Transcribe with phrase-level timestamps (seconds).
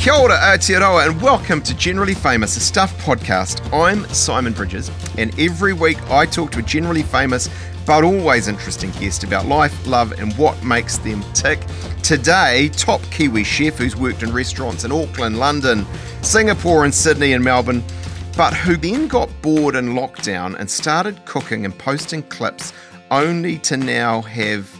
[0.00, 3.60] Kia ora, Aotearoa, and welcome to Generally Famous, a Stuff podcast.
[3.70, 7.50] I'm Simon Bridges, and every week I talk to a generally famous
[7.84, 11.60] but always interesting guest about life, love, and what makes them tick.
[12.02, 15.84] Today, top Kiwi chef who's worked in restaurants in Auckland, London,
[16.22, 17.84] Singapore, and Sydney and Melbourne,
[18.38, 22.72] but who then got bored in lockdown and started cooking and posting clips
[23.10, 24.79] only to now have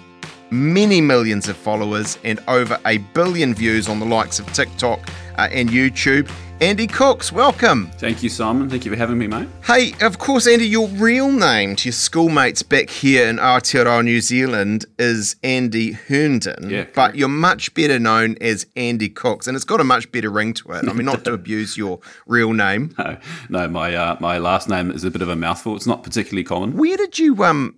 [0.51, 5.01] many millions of followers and over a billion views on the likes of TikTok
[5.39, 6.31] uh, and YouTube.
[6.63, 7.91] Andy Cooks, welcome.
[7.97, 8.69] Thank you, Simon.
[8.69, 9.49] Thank you for having me, mate.
[9.65, 14.21] Hey, of course, Andy, your real name to your schoolmates back here in Aotearoa, New
[14.21, 19.65] Zealand is Andy Hearnden, Yeah, but you're much better known as Andy Cooks, and it's
[19.65, 20.87] got a much better ring to it.
[20.87, 22.95] I mean, not to abuse your real name.
[22.99, 23.17] No,
[23.49, 25.77] no, my uh, my last name is a bit of a mouthful.
[25.77, 26.77] It's not particularly common.
[26.77, 27.77] Where did you, um,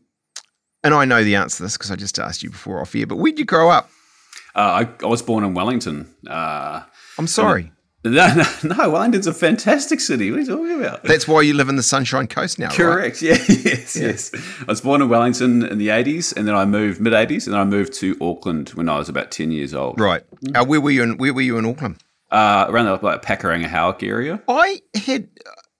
[0.85, 3.07] and I know the answer to this because I just asked you before off here,
[3.07, 3.91] but where'd you grow up?
[4.55, 6.15] Uh, I, I was born in Wellington.
[6.29, 6.83] Uh,
[7.19, 7.73] I'm sorry.
[8.05, 10.31] no, no, no, Wellington's a fantastic city.
[10.31, 11.05] What are you talking about?
[11.05, 12.77] That's why you live in the Sunshine Coast now, right?
[12.77, 13.23] Correct.
[13.23, 13.39] Yeah.
[13.49, 13.97] Yes.
[13.97, 14.31] Yes.
[14.61, 17.55] I was born in Wellington in the eighties, and then I moved mid eighties, and
[17.55, 20.01] then I moved to Auckland when I was about ten years old.
[20.01, 20.25] Right.
[20.55, 22.03] Uh, where were you in Where were you in Auckland?
[22.31, 24.43] Uh, around the like Pakuranga Howick area.
[24.49, 25.29] I had.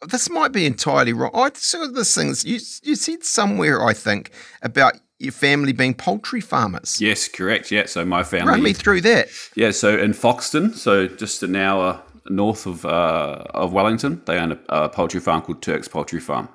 [0.09, 1.31] This might be entirely wrong.
[1.35, 2.35] I saw this thing.
[2.45, 4.31] You you said somewhere I think
[4.63, 7.01] about your family being poultry farmers.
[7.01, 7.71] Yes, correct.
[7.71, 7.87] Yeah.
[7.87, 8.53] So my family.
[8.53, 9.29] Run me through that.
[9.55, 14.53] Yeah, so in Foxton, so just an hour north of uh, of Wellington, they own
[14.53, 16.49] a, a poultry farm called Turk's Poultry Farm.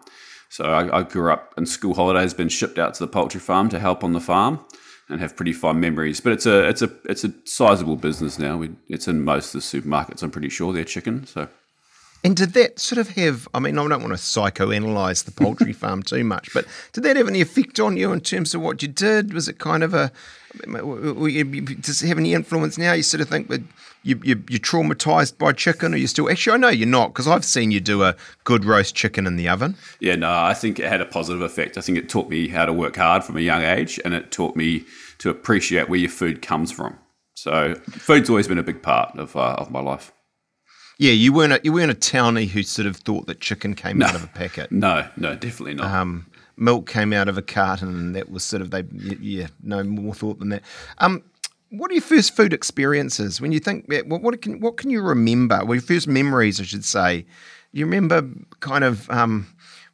[0.50, 3.70] So I, I grew up in school holidays, been shipped out to the poultry farm
[3.70, 4.62] to help on the farm,
[5.10, 6.22] and have pretty fond memories.
[6.22, 8.58] But it's a it's a it's a sizable business now.
[8.58, 10.24] We, it's in most of the supermarkets.
[10.24, 11.26] I'm pretty sure they're chicken.
[11.26, 11.50] So
[12.24, 13.48] And did that sort of have?
[13.54, 17.16] I mean, I don't want to psychoanalyze the poultry farm too much, but did that
[17.16, 19.34] have any effect on you in terms of what you did?
[19.34, 20.12] Was it kind of a?
[20.66, 22.94] Does it have any influence now?
[22.94, 23.62] You sort of think that
[24.04, 26.30] you, you you're traumatized by chicken, or you still?
[26.30, 29.36] Actually, I know you're not because I've seen you do a good roast chicken in
[29.36, 29.76] the oven.
[30.00, 31.78] yeah, no, I think it had a positive effect.
[31.78, 34.32] I think it taught me how to work hard from a young age, and it
[34.32, 34.86] taught me
[35.20, 36.98] to appreciate where your food comes from.
[37.36, 40.12] So food's always been a big part of uh, of my life.
[41.00, 44.02] Yeah, you weren't a, you weren't a townie who sort of thought that chicken came
[44.02, 44.72] out of a packet.
[44.72, 45.94] No, no, definitely not.
[45.94, 46.26] Um,
[46.56, 48.84] milk came out of a carton, and that was sort of they.
[48.92, 50.64] Yeah, no more thought than that.
[50.98, 51.24] Um,
[51.70, 53.86] what are your first food experiences when you think?
[53.90, 55.64] yeah, What, what can what can you remember?
[55.64, 57.26] Well, your first memories, I should say.
[57.74, 58.28] You remember
[58.62, 59.46] kind of um,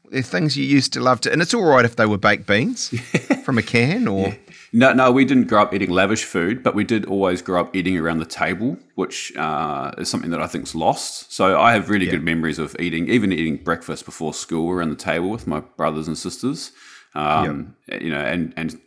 [0.10, 2.48] the things you used to love to, and it's all right if they were baked
[2.48, 2.90] beans
[3.44, 4.36] from a can or.
[4.76, 7.76] No, no, we didn't grow up eating lavish food, but we did always grow up
[7.76, 11.32] eating around the table, which uh, is something that I think's lost.
[11.32, 14.96] So I have really good memories of eating, even eating breakfast before school around the
[14.96, 16.72] table with my brothers and sisters.
[17.14, 18.82] Um, You know, and and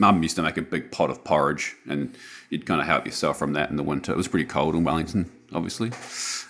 [0.00, 2.16] mum used to make a big pot of porridge, and
[2.50, 4.10] you'd kind of help yourself from that in the winter.
[4.10, 5.90] It was pretty cold in Wellington, obviously.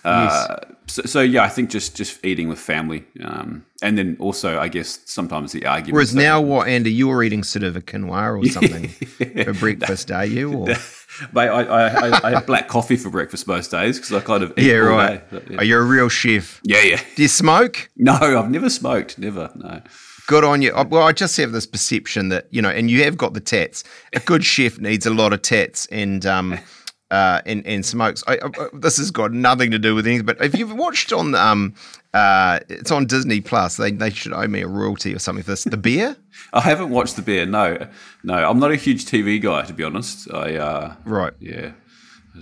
[0.03, 0.57] Uh,
[0.87, 4.67] so, so yeah, I think just just eating with family, um, and then also I
[4.67, 5.93] guess sometimes the argument.
[5.93, 10.25] Whereas now, what Andy, you're eating sort of a quinoa or something for breakfast, are
[10.25, 10.51] you?
[10.53, 10.67] Or
[11.33, 14.43] Mate, I, I, I, I have black coffee for breakfast most days because I kind
[14.43, 15.29] of eat yeah, right.
[15.29, 15.39] day.
[15.47, 16.61] But, Oh, you're a real chef.
[16.63, 17.01] yeah, yeah.
[17.15, 17.89] Do you smoke?
[17.97, 19.19] No, I've never smoked.
[19.19, 19.51] Never.
[19.55, 19.81] No.
[20.27, 20.71] Good on you.
[20.73, 23.39] Uh, Well, I just have this perception that you know, and you have got the
[23.41, 23.83] tats.
[24.13, 26.57] A good chef needs a lot of tats and um,
[27.11, 28.23] uh, and and smokes.
[28.25, 30.25] I, I, this has got nothing to do with anything.
[30.25, 31.75] But if you've watched on um,
[32.13, 35.51] uh, it's on Disney Plus, they they should owe me a royalty or something for
[35.51, 35.65] this.
[35.65, 36.15] The Bear,
[36.53, 37.45] I haven't watched the bear.
[37.45, 37.87] No,
[38.23, 38.33] no.
[38.33, 40.33] I'm not a huge TV guy, to be honest.
[40.33, 41.33] I, uh, right?
[41.39, 41.73] yeah.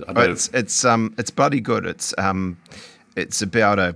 [0.07, 1.85] I it's it's um it's bloody good.
[1.85, 2.57] It's um
[3.15, 3.95] it's about a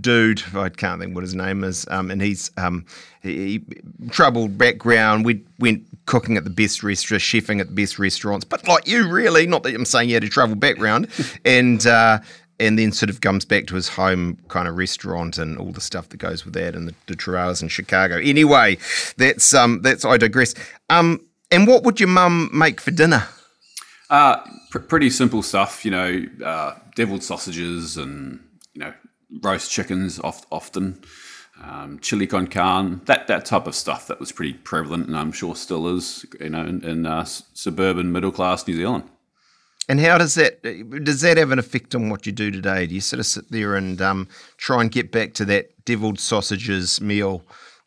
[0.00, 2.84] dude I can't think what his name is um and he's um
[3.22, 7.98] he, he troubled background we went cooking at the best restaurants chefing at the best
[7.98, 11.08] restaurants but like you really not that I'm saying you had a troubled background
[11.44, 12.18] and uh
[12.60, 15.80] and then sort of comes back to his home kind of restaurant and all the
[15.80, 18.16] stuff that goes with that and the, the in Chicago.
[18.18, 18.78] Anyway,
[19.16, 20.54] that's um that's I digress.
[20.88, 23.26] Um and what would your mum make for dinner?
[24.10, 24.36] uh,
[24.70, 28.40] pr- pretty simple stuff, you know, uh, deviled sausages and,
[29.42, 31.00] roast chickens oft- often,
[31.62, 35.32] um, chili con carne, that, that type of stuff that was pretty prevalent and I'm
[35.32, 39.04] sure still is, you know, in, in uh, suburban middle class New Zealand.
[39.88, 40.62] And how does that
[41.04, 42.86] does that have an effect on what you do today?
[42.86, 46.18] Do you sort of sit there and um, try and get back to that deviled
[46.18, 47.44] sausages meal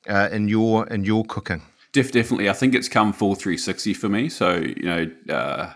[0.08, 1.64] uh, in your in your cooking?
[1.94, 4.30] Def- definitely, I think it's come full 360 for me.
[4.30, 5.74] So you know, uh,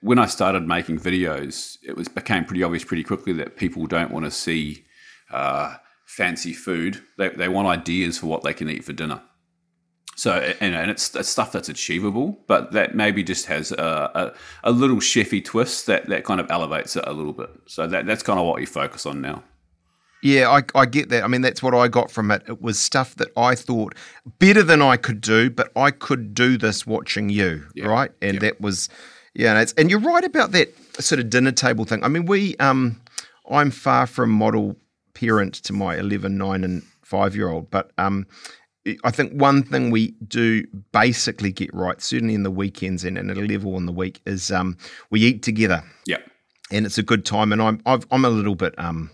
[0.00, 4.10] when I started making videos, it was became pretty obvious pretty quickly that people don't
[4.10, 4.83] want to see
[5.34, 5.76] uh,
[6.06, 7.02] fancy food.
[7.18, 9.20] They, they want ideas for what they can eat for dinner.
[10.16, 14.32] So and, and it's, it's stuff that's achievable, but that maybe just has a,
[14.62, 17.50] a, a, little chefy twist that, that kind of elevates it a little bit.
[17.66, 19.42] So that that's kind of what you focus on now.
[20.22, 21.22] Yeah, I, I get that.
[21.24, 22.42] I mean, that's what I got from it.
[22.48, 23.94] It was stuff that I thought
[24.38, 27.86] better than I could do, but I could do this watching you, yeah.
[27.86, 28.10] right?
[28.22, 28.40] And yeah.
[28.40, 28.88] that was,
[29.34, 29.58] yeah.
[29.58, 32.02] And, and you're right about that sort of dinner table thing.
[32.02, 33.02] I mean, we, um,
[33.50, 34.76] I'm far from model
[35.14, 38.26] parent to my 11, 9, and 5 year old, but um,
[39.02, 43.36] I think one thing we do basically get right, certainly in the weekends and, at
[43.36, 44.76] a level in the week, is um,
[45.10, 45.82] we eat together.
[46.06, 46.18] Yeah.
[46.70, 47.52] And it's a good time.
[47.52, 49.10] And I'm i am a little bit um,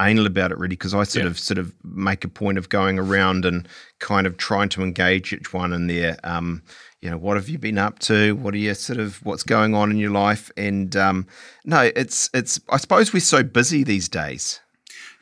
[0.00, 1.30] anal about it, really, because I sort yeah.
[1.30, 3.68] of sort of make a point of going around and
[4.00, 6.62] kind of trying to engage each one in their, um,
[7.00, 8.34] you know, what have you been up to?
[8.34, 10.50] What are you sort of what's going on in your life?
[10.56, 11.28] And um,
[11.64, 12.60] no, it's it's.
[12.70, 14.60] I suppose we're so busy these days.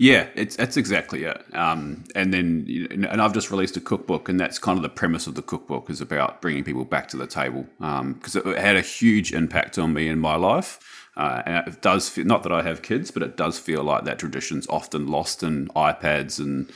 [0.00, 1.44] Yeah, it's that's exactly it.
[1.52, 5.26] Um, and then, and I've just released a cookbook, and that's kind of the premise
[5.26, 8.76] of the cookbook is about bringing people back to the table because um, it had
[8.76, 10.78] a huge impact on me in my life.
[11.18, 14.04] Uh, and it does feel, not that I have kids, but it does feel like
[14.04, 16.72] that tradition's often lost in iPads and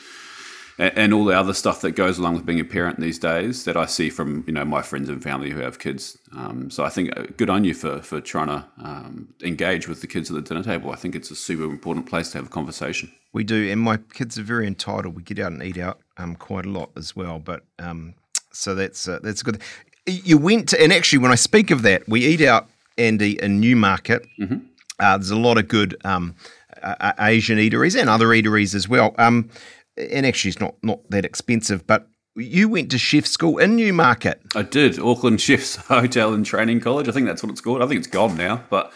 [0.78, 3.76] and all the other stuff that goes along with being a parent these days that
[3.76, 6.18] I see from you know my friends and family who have kids.
[6.36, 10.00] Um, so I think uh, good on you for for trying to um, engage with
[10.00, 10.90] the kids at the dinner table.
[10.90, 13.12] I think it's a super important place to have a conversation.
[13.32, 15.16] We do, and my kids are very entitled.
[15.16, 17.38] We get out and eat out um, quite a lot as well.
[17.38, 18.14] But um,
[18.52, 19.60] so that's uh, that's good.
[20.06, 22.68] You went to, and actually, when I speak of that, we eat out,
[22.98, 24.26] Andy, in Newmarket.
[24.40, 24.58] Mm-hmm.
[25.00, 26.36] Uh, there's a lot of good um,
[26.82, 29.14] uh, Asian eateries and other eateries as well.
[29.18, 29.50] Um,
[29.96, 34.40] and actually it's not not that expensive, but you went to chef school in Newmarket.
[34.54, 37.08] I did Auckland Chefs Hotel and Training College.
[37.08, 37.82] I think that's what it's called.
[37.82, 38.92] I think it's gone now, but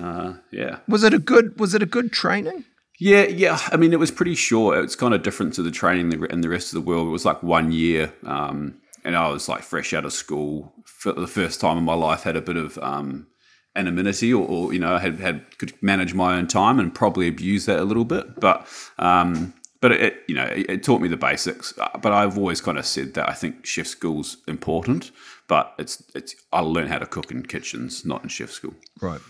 [0.00, 0.78] uh, yeah.
[0.88, 2.64] Was it a good Was it a good training?
[2.98, 3.58] Yeah, yeah.
[3.72, 4.78] I mean, it was pretty short.
[4.78, 7.08] It's kind of different to the training in the rest of the world.
[7.08, 11.12] It was like one year, um, and I was like fresh out of school for
[11.12, 12.22] the first time in my life.
[12.22, 13.26] Had a bit of um,
[13.74, 17.66] anonymity, or, or, you know, had had could manage my own time and probably abuse
[17.66, 18.38] that a little bit.
[18.38, 18.68] But
[18.98, 19.52] um,
[19.82, 21.76] but it, you know, it, it, taught me the basics.
[21.76, 25.10] Uh, but I've always kind of said that I think chef school's important,
[25.48, 28.74] but it's it's I learned how to cook in kitchens, not in chef school.
[29.02, 29.20] Right.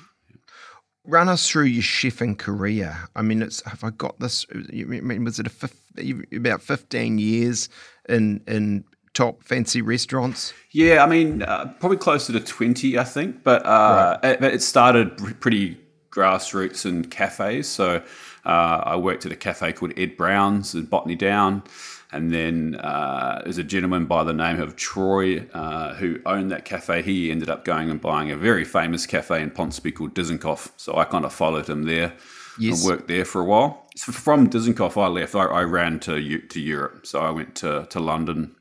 [1.04, 2.96] Run us through your chefing career.
[3.16, 4.46] I mean, it's have I got this?
[4.52, 7.70] I mean, was it a about fifteen years
[8.08, 8.84] in in
[9.14, 10.52] top fancy restaurants?
[10.70, 13.42] Yeah, I mean, uh, probably closer to twenty, I think.
[13.42, 14.42] But uh, right.
[14.42, 15.78] it, it started pretty
[16.10, 17.66] grassroots in cafes.
[17.68, 18.02] So
[18.44, 21.62] uh, I worked at a cafe called Ed Brown's in Botany Down.
[22.12, 26.66] And then uh, there's a gentleman by the name of Troy uh, who owned that
[26.66, 27.00] cafe.
[27.00, 30.72] He ended up going and buying a very famous cafe in Ponsonby called Dizengoff.
[30.76, 32.12] So I kind of followed him there
[32.58, 32.84] yes.
[32.84, 33.86] and worked there for a while.
[33.96, 35.34] So from Dizengoff, I left.
[35.34, 37.06] I, I, ran to to Europe.
[37.06, 38.56] So I went to, to London.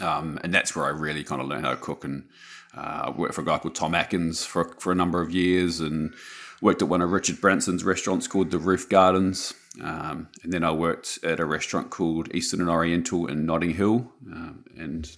[0.00, 2.04] Um, and that's where I really kind of learned how to cook.
[2.04, 2.28] And
[2.76, 5.78] uh, I worked for a guy called Tom Aikens for, for a number of years.
[5.78, 6.14] And
[6.62, 9.52] worked at one of Richard Branson's restaurants called the Roof Gardens.
[9.82, 14.10] Um, and then I worked at a restaurant called Eastern and Oriental in Notting Hill.
[14.30, 15.14] Um, and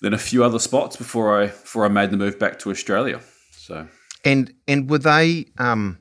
[0.00, 3.20] then a few other spots before I before I made the move back to Australia.
[3.52, 3.86] So
[4.24, 5.98] and and were they um,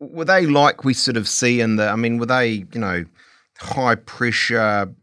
[0.00, 1.88] were they like we sort of see in the?
[1.88, 3.04] I mean, were they you know
[3.58, 4.94] high pressure,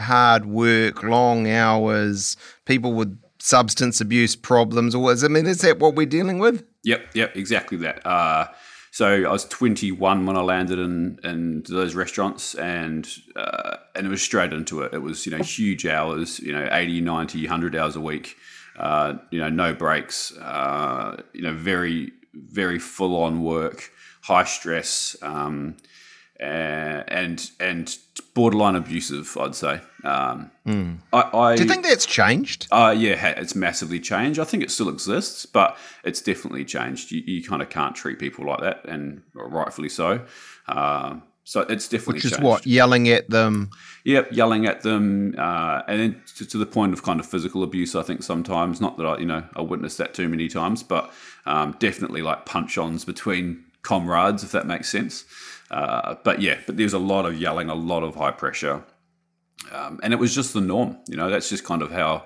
[0.00, 5.94] hard work, long hours, people with substance abuse problems, or I mean, is that what
[5.94, 6.64] we're dealing with?
[6.86, 8.06] Yep, yep, exactly that.
[8.06, 8.46] Uh,
[8.92, 14.08] so I was 21 when I landed in, in those restaurants, and uh, and it
[14.08, 14.94] was straight into it.
[14.94, 18.36] It was you know huge hours, you know 80, 90, 100 hours a week.
[18.78, 20.36] Uh, you know, no breaks.
[20.38, 23.90] Uh, you know, very very full on work,
[24.22, 25.16] high stress.
[25.22, 25.76] Um,
[26.40, 27.96] and and
[28.34, 29.80] borderline abusive, I'd say.
[30.04, 30.98] Um, mm.
[31.12, 32.68] I, I, Do you think that's changed?
[32.70, 34.38] Uh, yeah, it's massively changed.
[34.38, 37.10] I think it still exists, but it's definitely changed.
[37.10, 40.24] You, you kind of can't treat people like that, and rightfully so.
[40.68, 42.44] Uh, so it's definitely which is changed.
[42.44, 43.70] what yelling at them.
[44.04, 47.62] Yep, yelling at them, uh, and then to, to, the point of kind of physical
[47.62, 47.94] abuse.
[47.94, 51.12] I think sometimes, not that I, you know, I witnessed that too many times, but
[51.46, 55.24] um, definitely like punch-ons between comrades, if that makes sense.
[55.70, 58.82] Uh, but yeah, but there's a lot of yelling, a lot of high pressure,
[59.72, 60.96] um, and it was just the norm.
[61.08, 62.24] You know, that's just kind of how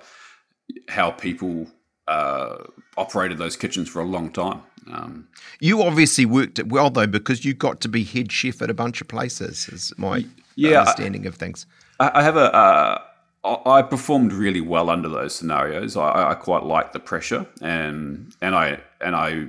[0.89, 1.67] how people
[2.07, 2.57] uh,
[2.97, 4.63] operated those kitchens for a long time.
[4.93, 5.29] Um,
[5.61, 8.75] you obviously worked it well though, because you got to be head chef at a
[8.75, 9.69] bunch of places.
[9.69, 11.67] Is my yeah, understanding I, of things.
[11.99, 12.55] I have a.
[12.55, 13.03] Uh,
[13.43, 15.97] I performed really well under those scenarios.
[15.97, 19.47] I, I quite like the pressure, and and I and I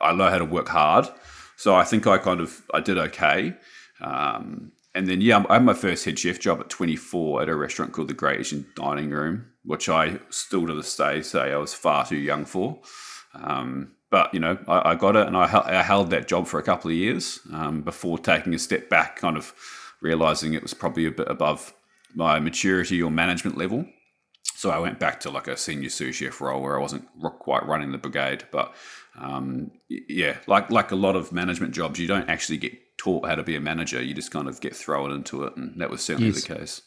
[0.00, 1.08] I know how to work hard.
[1.56, 3.54] So I think I kind of I did okay.
[4.00, 7.56] Um, and then yeah, I had my first head chef job at 24 at a
[7.56, 9.46] restaurant called the Great Eastern Dining Room.
[9.64, 12.80] which I still to this day say I was far too young for.
[13.34, 16.60] Um, but you know, I, I, got it, and I, I, held that job for
[16.60, 19.52] a couple of years um, before taking a step back, kind of
[20.00, 21.74] realizing it was probably a bit above
[22.14, 23.86] my maturity or management level.
[24.64, 27.06] So I went back to like a senior sous chef role where I wasn't
[27.38, 28.44] quite running the brigade.
[28.50, 28.74] But
[29.14, 33.34] um, yeah, like like a lot of management jobs, you don't actually get taught how
[33.34, 34.02] to be a manager.
[34.02, 36.44] You just kind of get thrown into it, and that was certainly yes.
[36.44, 36.80] the case.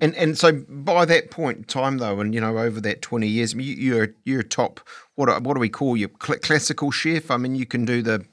[0.00, 3.28] And and so by that point in time, though, and you know, over that twenty
[3.28, 4.80] years, you, are you're top.
[5.14, 6.08] What what do we call you?
[6.22, 7.30] Cl- classical chef.
[7.30, 8.24] I mean, you can do the,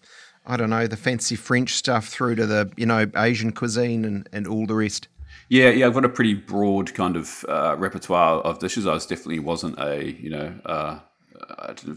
[0.46, 4.30] I don't know, the fancy French stuff through to the you know Asian cuisine and
[4.32, 5.10] and all the rest.
[5.52, 8.88] Yeah, yeah, I've got a pretty broad kind of uh, repertoire of dishes.
[8.88, 11.00] I was definitely wasn't a you know uh,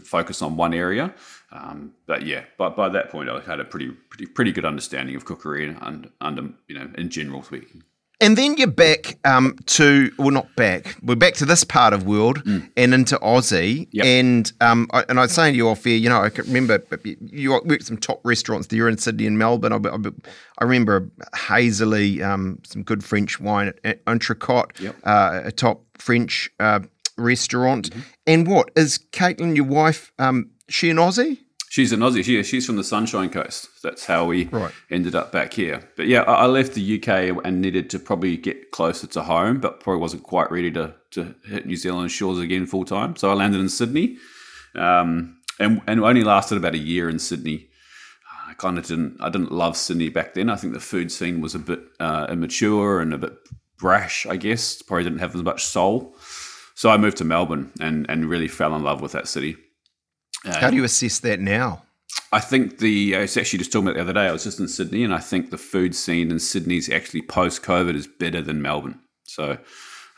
[0.03, 1.15] focus on one area,
[1.53, 5.15] um, but yeah, but by that point I had a pretty pretty pretty good understanding
[5.15, 7.83] of cookery and, and under you know in general speaking.
[8.21, 10.95] And then you're back um, to, well, not back.
[11.01, 12.69] We're back to this part of world mm.
[12.77, 13.87] and into Aussie.
[13.91, 14.05] Yep.
[14.05, 16.45] And um, I, and I was saying to you off air, you know, I can
[16.45, 19.73] remember you worked at some top restaurants there in Sydney and Melbourne.
[19.73, 19.97] I, I,
[20.59, 24.95] I remember Hazily, um, some good French wine at Entrecote, yep.
[25.03, 26.79] uh, a top French uh,
[27.17, 27.89] restaurant.
[27.89, 27.99] Mm-hmm.
[28.27, 30.11] And what is Caitlin, your wife?
[30.19, 31.39] Um, she an Aussie?
[31.75, 32.23] She's an Aussie.
[32.23, 33.67] She, she's from the Sunshine Coast.
[33.83, 34.71] That's how we right.
[34.89, 35.85] ended up back here.
[35.97, 39.59] But yeah, I, I, left the UK and needed to probably get closer to home,
[39.59, 43.17] but probably wasn't quite ready to, to hit New Zealand shores again full time.
[43.17, 44.15] So I landed in Sydney
[44.73, 47.67] um, and, and only lasted about a year in Sydney.
[48.47, 50.49] I kind of didn't, I didn't love Sydney back then.
[50.49, 53.33] I think the food scene was a bit uh, immature and a bit
[53.77, 54.81] brash, I guess.
[54.81, 56.15] Probably didn't have as much soul.
[56.73, 59.57] So I moved to Melbourne and, and really fell in love with that city.
[60.45, 61.83] How do you assess that now?
[62.31, 64.27] I think the I was actually just talking about the other day.
[64.27, 67.21] I was just in Sydney, and I think the food scene in Sydney is actually
[67.21, 68.99] post COVID is better than Melbourne.
[69.23, 69.57] So,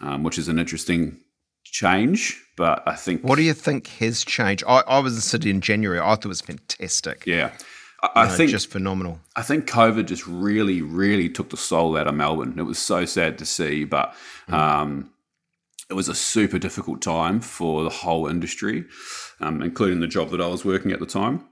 [0.02, 1.20] um, which is an interesting
[1.64, 2.42] change.
[2.56, 4.64] But I think what do you think has changed?
[4.68, 6.00] I, I was in Sydney in January.
[6.00, 7.26] I thought it was fantastic.
[7.26, 7.52] Yeah.
[8.16, 9.20] I, know, think just phenomenal.
[9.36, 12.58] I think COVID just really, really took the soul out of Melbourne.
[12.58, 14.14] It was so sad to see, but
[14.48, 14.54] mm.
[14.54, 15.10] um,
[15.90, 18.86] it was a super difficult time for the whole industry,
[19.40, 21.48] um, including the job that I was working at the time.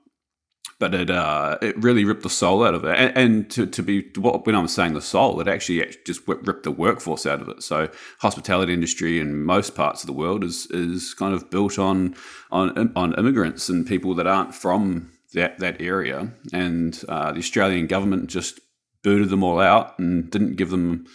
[0.77, 3.81] But it uh, it really ripped the soul out of it, and, and to, to
[3.81, 7.63] be when I'm saying the soul, it actually just ripped the workforce out of it.
[7.63, 7.87] So
[8.19, 12.15] hospitality industry in most parts of the world is is kind of built on
[12.51, 17.87] on on immigrants and people that aren't from that that area, and uh, the Australian
[17.87, 18.59] government just
[19.01, 21.05] booted them all out and didn't give them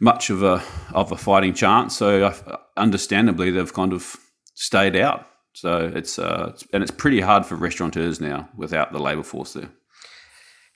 [0.00, 0.62] much of a
[0.92, 1.96] of a fighting chance.
[1.96, 2.34] So
[2.76, 4.16] understandably, they've kind of
[4.54, 5.26] stayed out.
[5.54, 9.70] So it's uh, and it's pretty hard for restaurateurs now without the labour force there.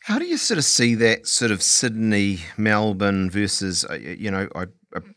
[0.04, 4.48] How do you sort of see that sort of Sydney, Melbourne versus uh, you know
[4.54, 4.66] I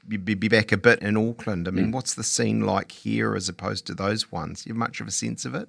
[0.08, 1.68] be back a bit in Auckland.
[1.68, 1.94] I mean, mm.
[1.94, 4.66] what's the scene like here as opposed to those ones?
[4.66, 5.68] You have much of a sense of it?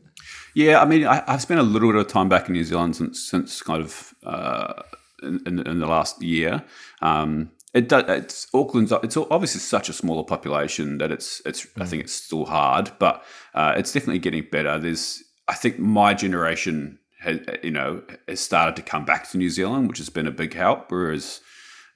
[0.55, 2.97] Yeah, I mean, I, have spent a little bit of time back in New Zealand
[2.97, 4.83] since since kind of uh,
[5.23, 6.63] in, in, in, the last year.
[7.01, 8.05] Um, it does.
[8.09, 8.93] It's Auckland's.
[9.03, 11.43] It's obviously such a smaller population that it's.
[11.45, 11.67] It's.
[11.67, 11.83] Mm.
[11.83, 14.79] I think it's still hard, but uh, it's definitely getting better.
[14.79, 15.23] There's.
[15.49, 19.89] I think my generation has, you know, has started to come back to New Zealand,
[19.89, 20.91] which has been a big help.
[20.91, 21.41] Whereas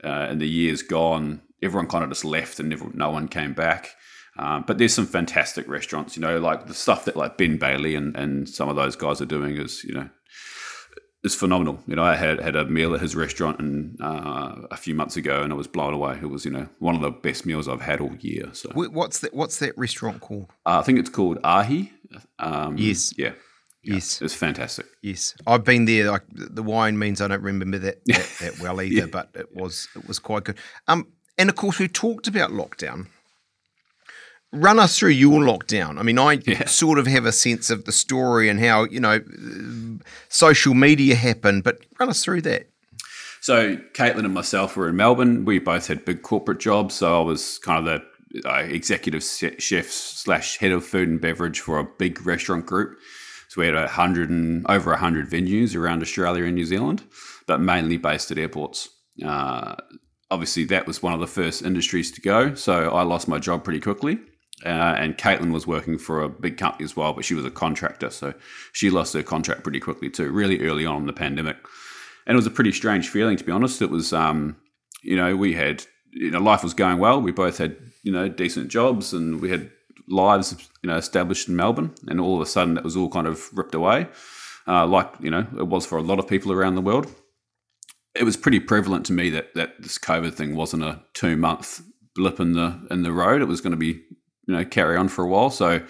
[0.04, 3.54] uh, in the years gone, everyone kind of just left and never, no one came
[3.54, 3.94] back.
[4.36, 7.94] Um, but there's some fantastic restaurants, you know, like the stuff that like Ben Bayly
[7.94, 10.08] and, and some of those guys are doing is, you know,
[11.24, 11.80] is phenomenal.
[11.86, 15.16] You know, I had had a meal at his restaurant and uh, a few months
[15.16, 16.18] ago, and I was blown away.
[16.20, 18.50] It was you know one of the best meals I've had all year.
[18.52, 19.34] So what's that?
[19.34, 20.50] What's that restaurant called?
[20.64, 21.92] Uh, I think it's called Ahi.
[22.38, 23.12] Um, yes.
[23.16, 23.32] Yeah.
[23.80, 24.86] Yeah, yes, it's fantastic.
[25.02, 26.10] Yes, I've been there.
[26.10, 29.06] Like the wine means I don't remember that that, that well either, yeah.
[29.06, 30.58] but it was it was quite good.
[30.88, 31.06] Um,
[31.38, 33.06] and of course we talked about lockdown
[34.52, 35.98] run us through your lockdown.
[35.98, 36.66] I mean, I yeah.
[36.66, 39.20] sort of have a sense of the story and how, you know,
[40.28, 42.68] social media happened, but run us through that.
[43.40, 45.44] So, Caitlin and myself were in Melbourne.
[45.44, 46.96] We both had big corporate jobs.
[46.96, 48.02] So, I was kind of
[48.32, 52.98] the uh, executive chef slash head of food and beverage for a big restaurant group.
[53.48, 57.04] So, we had a hundred and over a hundred venues around Australia and New Zealand,
[57.46, 58.88] but mainly based at airports.
[59.24, 59.76] Uh,
[60.32, 62.54] obviously, that was one of the first industries to go.
[62.54, 64.18] So, I lost my job pretty quickly.
[64.64, 67.50] Uh, and Caitlin was working for a big company as well, but she was a
[67.50, 68.34] contractor, so
[68.72, 71.56] she lost her contract pretty quickly too, really early on in the pandemic.
[72.26, 73.80] And it was a pretty strange feeling, to be honest.
[73.80, 74.56] It was, um,
[75.02, 77.20] you know, we had, you know, life was going well.
[77.20, 79.70] We both had, you know, decent jobs, and we had
[80.08, 81.94] lives, you know, established in Melbourne.
[82.08, 84.08] And all of a sudden, it was all kind of ripped away,
[84.66, 87.10] uh, like you know, it was for a lot of people around the world.
[88.14, 91.80] It was pretty prevalent to me that that this COVID thing wasn't a two month
[92.14, 93.40] blip in the in the road.
[93.40, 94.02] It was going to be
[94.48, 95.50] you know carry on for a while.
[95.50, 95.80] So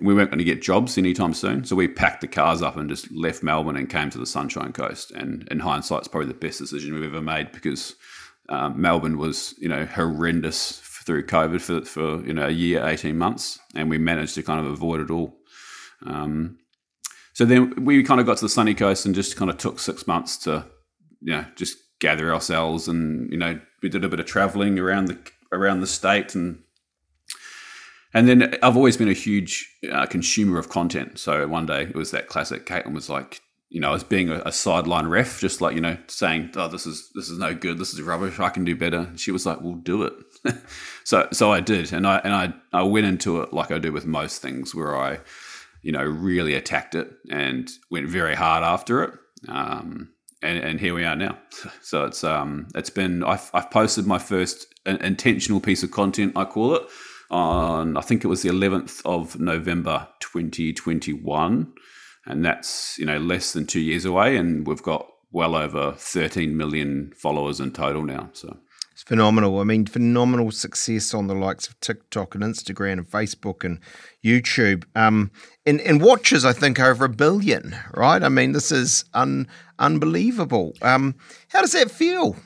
[0.00, 1.64] we weren't going to get jobs anytime soon.
[1.64, 4.72] So we packed the cars up and just left Melbourne and came to the Sunshine
[4.72, 5.10] Coast.
[5.12, 7.94] And in hindsight, it's probably the best decision we've ever made because
[8.48, 13.16] um, Melbourne was, you know, horrendous through COVID for, for, you know, a year, 18
[13.16, 13.58] months.
[13.74, 15.36] And we managed to kind of avoid it all.
[16.04, 16.58] Um,
[17.32, 19.78] so then we kind of got to the sunny coast and just kind of took
[19.78, 20.66] six months to,
[21.20, 22.88] you know, just gather ourselves.
[22.88, 25.18] And, you know, we did a bit of traveling around the,
[25.52, 26.63] around the state and
[28.14, 31.18] and then I've always been a huge uh, consumer of content.
[31.18, 32.64] So one day it was that classic.
[32.64, 35.98] Caitlin was like, you know, as being a, a, sideline ref, just like you know,
[36.06, 37.76] saying, "Oh, this is this is no good.
[37.76, 38.38] This is rubbish.
[38.38, 40.14] I can do better." She was like, "We'll do it."
[41.04, 43.92] so so I did, and I and I I went into it like I do
[43.92, 45.18] with most things, where I,
[45.82, 49.10] you know, really attacked it and went very hard after it.
[49.48, 51.38] Um, and, and here we are now.
[51.82, 56.44] So it's um it's been I've, I've posted my first intentional piece of content, I
[56.44, 56.82] call it
[57.30, 61.72] on I think it was the 11th of November 2021
[62.26, 66.56] and that's you know less than 2 years away and we've got well over 13
[66.56, 68.58] million followers in total now so
[68.94, 69.58] it's phenomenal.
[69.58, 73.80] I mean, phenomenal success on the likes of TikTok and Instagram and Facebook and
[74.24, 74.84] YouTube.
[74.94, 75.32] Um,
[75.66, 78.22] and, and watches, I think, over a billion, right?
[78.22, 79.48] I mean, this is un,
[79.80, 80.74] unbelievable.
[80.80, 81.16] Um,
[81.48, 82.36] how does that feel?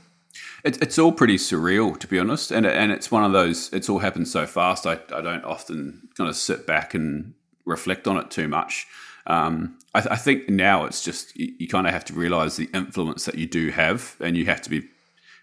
[0.68, 3.72] It, it's all pretty surreal, to be honest, and and it's one of those.
[3.72, 4.87] It's all happened so fast.
[4.87, 7.32] I, I don't often kind of sit back and
[7.64, 8.87] reflect on it too much.
[9.26, 12.68] Um, I, I, think now it's just you, you kind of have to realize the
[12.75, 14.87] influence that you do have, and you have to be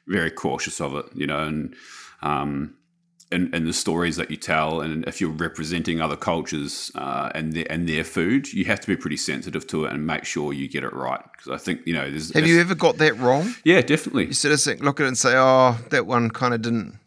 [0.05, 1.07] very cautious of it.
[1.15, 1.75] You know, and
[2.21, 2.75] um,
[3.31, 7.53] and, and the stories that you tell, and if you're representing other cultures uh, and
[7.53, 10.53] their and their food, you have to be pretty sensitive to it and make sure
[10.53, 11.21] you get it right.
[11.31, 12.33] Because I think you know, there's.
[12.33, 13.55] Have you ever got that wrong?
[13.63, 14.27] Yeah, definitely.
[14.27, 16.99] You sort of think, look at it and say, "Oh, that one kind of didn't."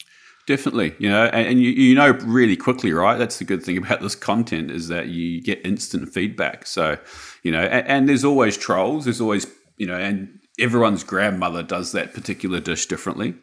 [0.46, 3.18] Definitely, you know, and, and you, you know really quickly, right?
[3.18, 6.66] That's the good thing about this content is that you get instant feedback.
[6.66, 6.96] So,
[7.42, 9.04] you know, and, and there's always trolls.
[9.04, 9.46] There's always,
[9.76, 13.34] you know, and everyone's grandmother does that particular dish differently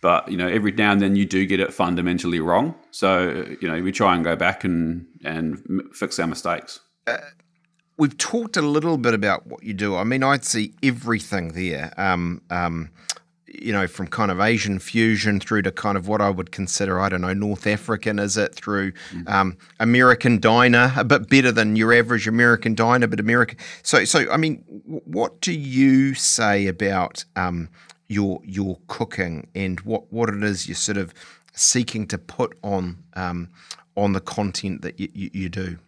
[0.00, 2.74] but you know every now and then you do get it fundamentally wrong.
[2.90, 6.80] So you know we try and go back and and fix our mistakes.
[7.06, 7.18] Uh,
[7.96, 9.96] we've talked a little bit about what you do.
[9.96, 12.90] I mean i'd see everything there um, um,
[13.46, 17.00] you know from kind of asian fusion through to kind of what i would consider
[17.00, 19.28] i don't know north african is it through mm.
[19.28, 23.58] um, american diner a bit better than your average american diner but american.
[23.82, 27.24] So so i mean what do you say about
[28.08, 31.12] your your cooking and what what it is you're sort of
[31.52, 33.50] seeking to put on um,
[33.96, 35.78] on the content that you, you, you do.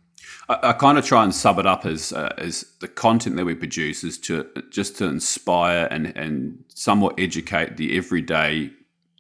[0.49, 3.45] I, I, kind of try and sub it up as uh, as the content that
[3.45, 8.71] we produce is to just to inspire and and somewhat educate the everyday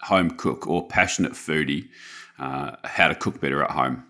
[0.02, 1.88] home cook or passionate foodie
[2.38, 4.04] uh, how to cook better at home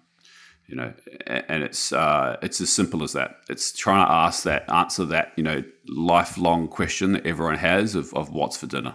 [0.70, 0.92] you know
[1.26, 3.38] and it's uh, it's as simple as that.
[3.48, 8.14] It's trying to ask that answer that you know lifelong question that everyone has of,
[8.14, 8.94] of what's for dinner.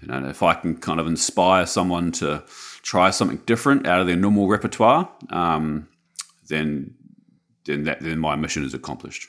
[0.00, 2.42] You know and if i can kind of inspire someone to
[2.82, 5.88] try something different out of their normal repertoire um,
[6.48, 6.94] then
[7.64, 9.28] then that then my mission is accomplished.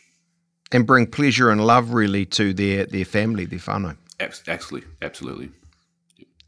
[0.71, 3.97] And bring pleasure and love really to their their family their whānau.
[4.19, 5.49] Absolutely absolutely.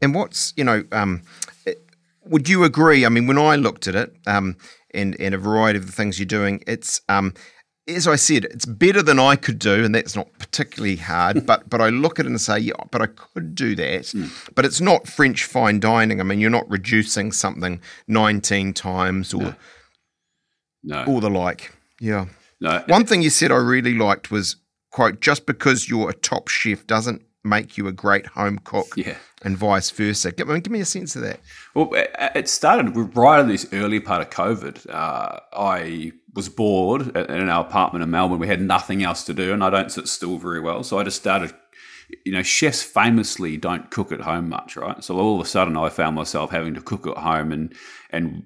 [0.00, 1.22] And what's you know um,
[2.24, 3.04] would you agree?
[3.04, 4.56] I mean, when I looked at it, um,
[4.94, 7.34] and and a variety of the things you're doing, it's um,
[7.86, 11.44] as I said, it's better than I could do, and that's not particularly hard.
[11.46, 14.02] but but I look at it and say, yeah, but I could do that.
[14.02, 14.54] Mm.
[14.54, 16.20] But it's not French fine dining.
[16.20, 19.54] I mean, you're not reducing something 19 times or no.
[20.82, 21.04] no.
[21.04, 21.72] or the like.
[22.00, 22.26] Yeah.
[22.60, 22.82] No.
[22.86, 24.56] One thing you said I really liked was
[24.94, 28.88] quote, just because you're a top chef doesn't make you a great home cook.
[28.96, 30.32] Yeah and vice versa.
[30.32, 31.38] Give, I mean, give me a sense of that.
[31.74, 34.88] Well, it started right in this early part of COVID.
[34.90, 38.38] Uh, I was bored in our apartment in Melbourne.
[38.38, 40.82] We had nothing else to do, and I don't sit still very well.
[40.82, 41.52] So I just started.
[42.26, 45.02] You know, chefs famously don't cook at home much, right?
[45.02, 47.74] So all of a sudden, I found myself having to cook at home and
[48.10, 48.44] and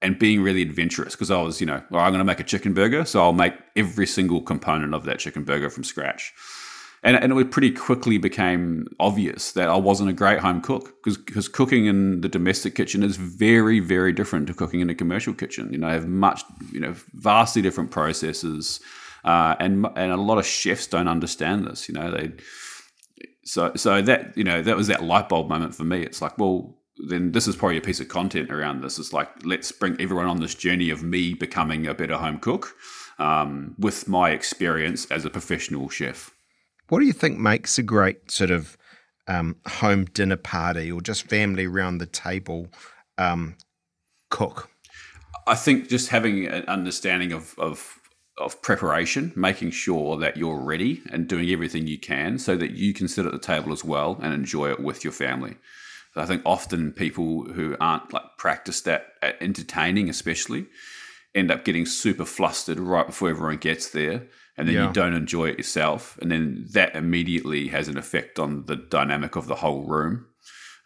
[0.00, 2.44] and being really adventurous because I was, you know, well, I'm going to make a
[2.44, 6.32] chicken burger, so I'll make every single component of that chicken burger from scratch
[7.04, 11.18] and, and it pretty quickly became obvious that I wasn't a great home cook because
[11.18, 15.34] because cooking in the domestic kitchen is very very different to cooking in a commercial
[15.34, 15.70] kitchen.
[15.70, 18.80] You know, I have much you know vastly different processes,
[19.24, 21.88] uh, and and a lot of chefs don't understand this.
[21.88, 22.32] You know, they
[23.44, 26.02] so so that you know that was that light bulb moment for me.
[26.02, 26.78] It's like well.
[27.08, 29.00] Then this is probably a piece of content around this.
[29.00, 32.76] It's like let's bring everyone on this journey of me becoming a better home cook
[33.18, 36.30] um, with my experience as a professional chef.
[36.88, 38.76] What do you think makes a great sort of
[39.26, 42.68] um, home dinner party or just family around the table
[43.18, 43.56] um,
[44.30, 44.70] cook?
[45.46, 47.98] I think just having an understanding of, of
[48.38, 52.92] of preparation, making sure that you're ready and doing everything you can so that you
[52.92, 55.56] can sit at the table as well and enjoy it with your family.
[56.16, 60.66] I think often people who aren't like practiced at, at entertaining, especially,
[61.34, 64.86] end up getting super flustered right before everyone gets there, and then yeah.
[64.86, 69.36] you don't enjoy it yourself, and then that immediately has an effect on the dynamic
[69.36, 70.26] of the whole room.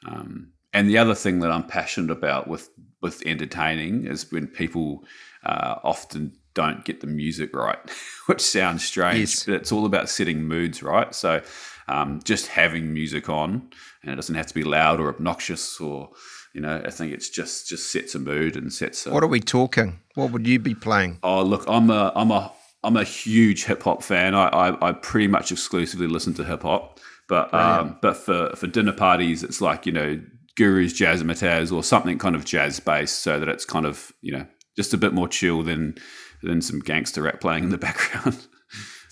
[0.06, 5.04] Um, and the other thing that I'm passionate about with with entertaining is when people
[5.44, 7.78] uh, often don't get the music right,
[8.26, 9.44] which sounds strange, yes.
[9.44, 11.14] but it's all about setting moods right.
[11.14, 11.42] So
[11.88, 13.70] um, just having music on,
[14.02, 16.10] and it doesn't have to be loud or obnoxious or
[16.54, 19.06] you know, I think it's just just sets a mood and sets.
[19.06, 20.00] A, what are we talking?
[20.14, 21.18] What would you be playing?
[21.22, 22.52] Oh, look, I'm a I'm a
[22.84, 24.34] I'm a huge hip hop fan.
[24.34, 28.66] I, I, I pretty much exclusively listen to hip hop, but um, but for for
[28.66, 30.20] dinner parties, it's like you know
[30.56, 34.46] Guru's Jazzmatazz or something kind of jazz based, so that it's kind of you know
[34.76, 35.96] just a bit more chill than
[36.42, 38.46] than some gangster rap playing in the background.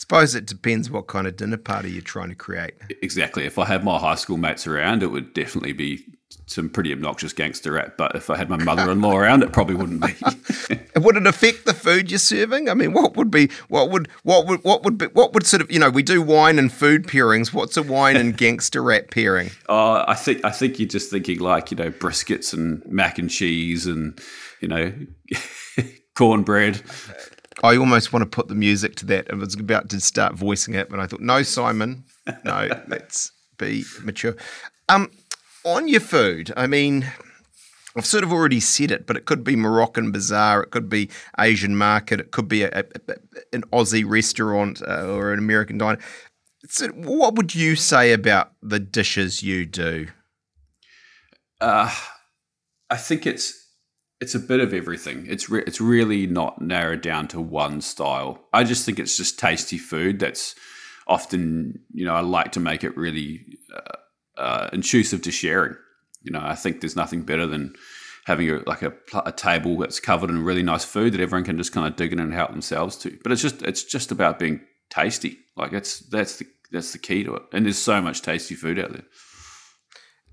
[0.07, 2.75] I suppose it depends what kind of dinner party you're trying to create.
[3.03, 3.45] Exactly.
[3.45, 6.05] If I had my high school mates around, it would definitely be
[6.47, 7.97] some pretty obnoxious gangster rap.
[7.97, 10.15] But if I had my mother-in-law around, it probably wouldn't be.
[11.01, 12.69] would it affect the food you're serving?
[12.69, 15.61] I mean, what would be what would what would what would be, what would sort
[15.61, 17.53] of you know we do wine and food pairings.
[17.53, 19.51] What's a wine and gangster rap pairing?
[19.69, 23.29] Uh, I think I think you're just thinking like you know briskets and mac and
[23.29, 24.17] cheese and
[24.61, 24.93] you know
[26.15, 26.81] cornbread.
[27.63, 29.33] I almost want to put the music to that.
[29.33, 32.05] I was about to start voicing it, but I thought, no, Simon,
[32.45, 34.37] no, let's be mature.
[34.89, 35.11] Um,
[35.65, 37.11] on your food, I mean,
[37.97, 41.09] I've sort of already said it, but it could be Moroccan bazaar, it could be
[41.41, 42.85] Asian market, it could be a, a,
[43.55, 45.99] an Aussie restaurant uh, or an American diner.
[46.69, 50.09] So what would you say about the dishes you do?
[51.61, 51.95] Uh,
[52.91, 53.66] I think it's
[54.21, 55.27] it's a bit of everything.
[55.29, 58.45] It's re- it's really not narrowed down to one style.
[58.53, 60.19] I just think it's just tasty food.
[60.19, 60.55] That's
[61.07, 65.77] often you know I like to make it really uh, uh, intrusive to sharing.
[66.23, 67.75] You know I think there's nothing better than
[68.25, 68.93] having a, like a,
[69.25, 72.13] a table that's covered in really nice food that everyone can just kind of dig
[72.13, 73.17] in and help themselves to.
[73.23, 75.39] But it's just it's just about being tasty.
[75.57, 77.43] Like it's that's the that's the key to it.
[77.53, 79.05] And there's so much tasty food out there.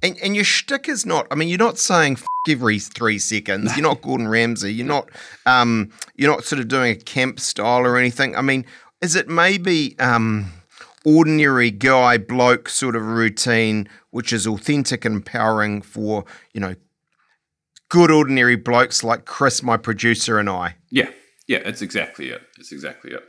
[0.04, 1.28] And, and your shtick is not.
[1.32, 2.18] I mean, you're not saying
[2.50, 3.76] every three seconds.
[3.78, 4.74] You're not Gordon Ramsay.
[4.74, 5.10] You're not.
[5.46, 8.36] Um, you're not sort of doing a camp style or anything.
[8.36, 8.66] I mean,
[9.02, 10.52] is it maybe um,
[11.06, 16.76] ordinary guy bloke sort of routine, which is authentic and empowering for you know
[17.90, 20.76] good ordinary blokes like Chris, my producer, and I?
[20.90, 21.10] Yeah,
[21.48, 22.42] yeah, it's exactly it.
[22.60, 23.24] It's exactly it.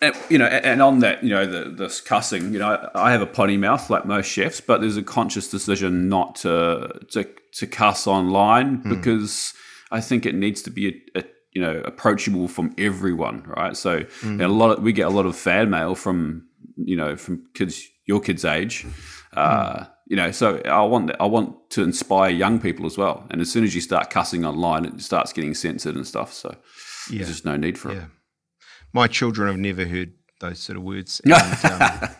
[0.00, 3.22] And, you know, and on that, you know, the this cussing, you know, I have
[3.22, 7.66] a potty mouth like most chefs, but there's a conscious decision not to to, to
[7.66, 8.90] cuss online mm.
[8.90, 9.54] because
[9.90, 13.74] I think it needs to be a, a you know approachable from everyone, right?
[13.74, 14.44] So mm.
[14.44, 17.82] a lot of, we get a lot of fan mail from you know from kids
[18.04, 18.84] your kids' age,
[19.32, 19.90] uh, mm.
[20.08, 20.30] you know.
[20.30, 23.26] So I want I want to inspire young people as well.
[23.30, 26.34] And as soon as you start cussing online, it starts getting censored and stuff.
[26.34, 26.54] So
[27.10, 27.20] yeah.
[27.20, 28.00] there's just no need for yeah.
[28.00, 28.08] it
[28.92, 31.20] my children have never heard those sort of words.
[31.30, 32.10] And, um,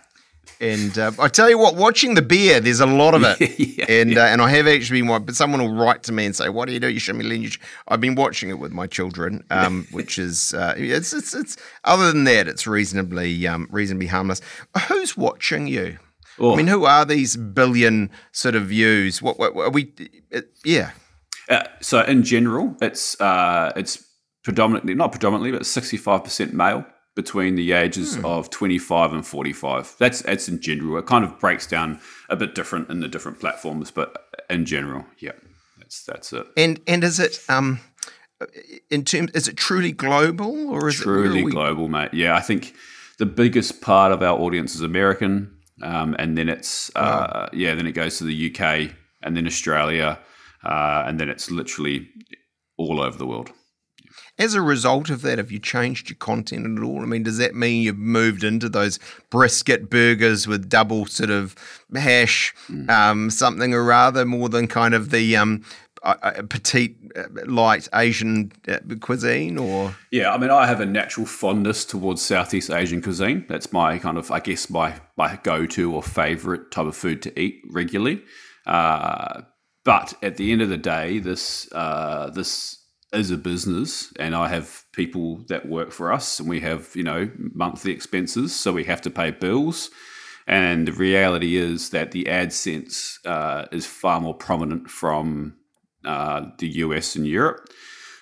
[0.60, 3.84] and uh, I tell you what, watching the Bear, there's a lot of it, yeah,
[3.88, 4.24] and yeah.
[4.24, 5.24] Uh, and I have actually been.
[5.24, 6.88] But someone will write to me and say, "What do you do?
[6.88, 10.74] You show me lineage." I've been watching it with my children, um, which is uh,
[10.76, 11.56] it's it's it's.
[11.84, 14.40] Other than that, it's reasonably um, reasonably harmless.
[14.88, 15.98] Who's watching you?
[16.38, 16.54] Oh.
[16.54, 19.22] I mean, who are these billion sort of views?
[19.22, 19.92] What, what, what are we?
[20.30, 20.92] It, yeah.
[21.48, 24.05] Uh, so in general, it's uh, it's
[24.46, 28.24] predominantly, not predominantly, but 65% male between the ages hmm.
[28.24, 29.96] of 25 and 45.
[29.98, 30.96] That's that's in general.
[30.98, 31.98] It kind of breaks down
[32.30, 35.32] a bit different in the different platforms, but in general, yeah,
[35.78, 36.46] that's that's it.
[36.56, 37.80] And and is it um
[38.88, 42.14] in terms is it truly global or is truly it truly global, mate?
[42.14, 42.72] Yeah, I think
[43.18, 47.88] the biggest part of our audience is American, um, and then it's uh, yeah, then
[47.88, 48.92] it goes to the UK,
[49.24, 50.20] and then Australia,
[50.62, 52.08] uh, and then it's literally
[52.78, 53.50] all over the world.
[54.38, 57.00] As a result of that, have you changed your content at all?
[57.00, 58.98] I mean, does that mean you've moved into those
[59.30, 61.54] brisket burgers with double sort of
[61.94, 62.88] hash, mm.
[62.90, 65.64] um, something or rather, more than kind of the um,
[66.02, 69.96] uh, petite, uh, light Asian uh, cuisine, or?
[70.10, 73.46] Yeah, I mean, I have a natural fondness towards Southeast Asian cuisine.
[73.48, 77.22] That's my kind of, I guess, my my go to or favorite type of food
[77.22, 78.22] to eat regularly.
[78.66, 79.42] Uh,
[79.84, 84.48] but at the end of the day, this uh, this as a business and I
[84.48, 88.54] have people that work for us and we have, you know, monthly expenses.
[88.54, 89.90] So we have to pay bills.
[90.46, 95.56] And the reality is that the AdSense uh, is far more prominent from
[96.04, 97.68] uh, the US and Europe.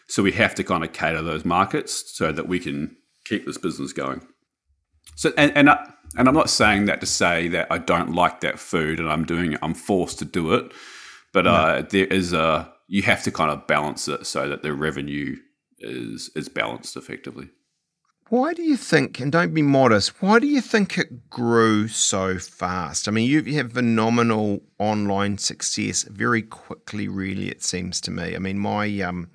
[0.06, 3.58] So we have to kind of cater those markets so that we can keep this
[3.58, 4.26] business going.
[5.16, 8.40] So and and, I, and I'm not saying that to say that I don't like
[8.40, 10.72] that food and I'm doing it, I'm forced to do it,
[11.32, 11.52] but no.
[11.52, 15.36] uh, there is a you have to kind of balance it so that the revenue
[15.78, 17.50] is is balanced effectively.
[18.30, 22.38] Why do you think, and don't be modest, why do you think it grew so
[22.38, 23.06] fast?
[23.06, 28.34] I mean, you have phenomenal online success very quickly, really, it seems to me.
[28.34, 29.30] I mean, my um,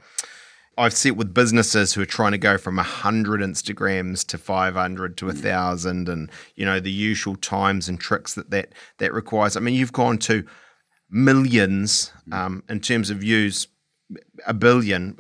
[0.80, 5.26] I've seen with businesses who are trying to go from 100 Instagrams to 500 to
[5.28, 9.58] 1,000 and, you know, the usual times and tricks that that, that requires.
[9.58, 10.46] I mean, you've gone to
[11.10, 13.68] millions um, in terms of views,
[14.46, 15.16] a billion.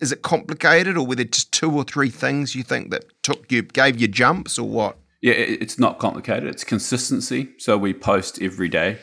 [0.00, 3.50] Is it complicated or were there just two or three things you think that took
[3.50, 4.96] you, gave you jumps or what?
[5.22, 6.48] Yeah, it's not complicated.
[6.48, 7.50] It's consistency.
[7.58, 8.98] So we post every day.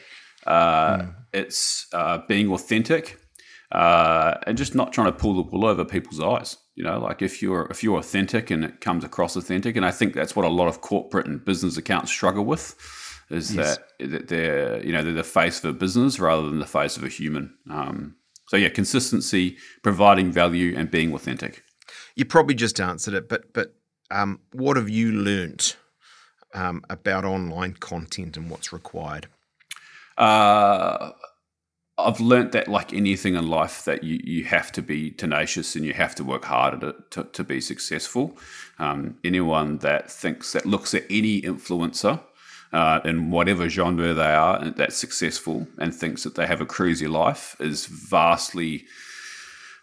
[0.45, 1.15] Uh, mm.
[1.33, 3.17] It's uh, being authentic
[3.71, 6.57] uh, and just not trying to pull the wool over people's eyes.
[6.75, 9.91] You know, like if you're if you're authentic and it comes across authentic, and I
[9.91, 12.75] think that's what a lot of corporate and business accounts struggle with,
[13.33, 13.77] is yes.
[13.99, 16.97] that, that they're you know they're the face of a business rather than the face
[16.97, 17.53] of a human.
[17.69, 18.15] Um,
[18.47, 21.63] so yeah, consistency, providing value, and being authentic.
[22.15, 23.75] You probably just answered it, but but
[24.09, 25.77] um, what have you learnt
[26.53, 29.27] um, about online content and what's required?
[30.17, 31.11] Uh,
[31.97, 35.85] I've learnt that, like anything in life, that you, you have to be tenacious and
[35.85, 38.37] you have to work hard at it to, to be successful.
[38.79, 42.21] Um, anyone that thinks that looks at any influencer
[42.73, 47.07] uh, in whatever genre they are that's successful and thinks that they have a crazy
[47.07, 48.85] life is vastly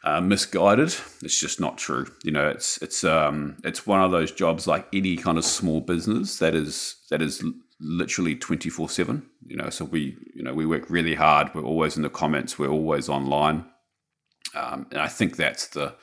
[0.05, 0.95] uh, misguided.
[1.23, 2.07] It's just not true.
[2.23, 5.81] You know, it's it's um, it's one of those jobs like any kind of small
[5.81, 7.45] business that is that is
[7.81, 11.97] literally 24 7 you know so we you know we work really hard we're always
[11.97, 13.65] in the comments we're always online
[14.57, 15.95] um, and i think that's the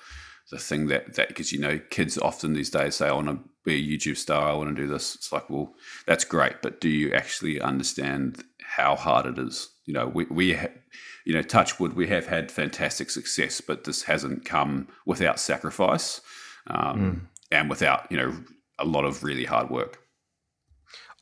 [0.52, 3.76] the thing that that because you know kids often these days say want to be
[3.76, 5.16] a youtube star i want to do this.
[5.16, 5.74] It's like well
[6.06, 9.70] that's great but do you actually understand how hard it is?
[9.86, 10.68] You know we, we ha-
[11.26, 16.22] you know touch wood we have had fantastic success but this hasn't come without sacrifice
[16.68, 17.20] um, mm.
[17.52, 18.34] and without you know
[18.80, 20.05] a lot of really hard work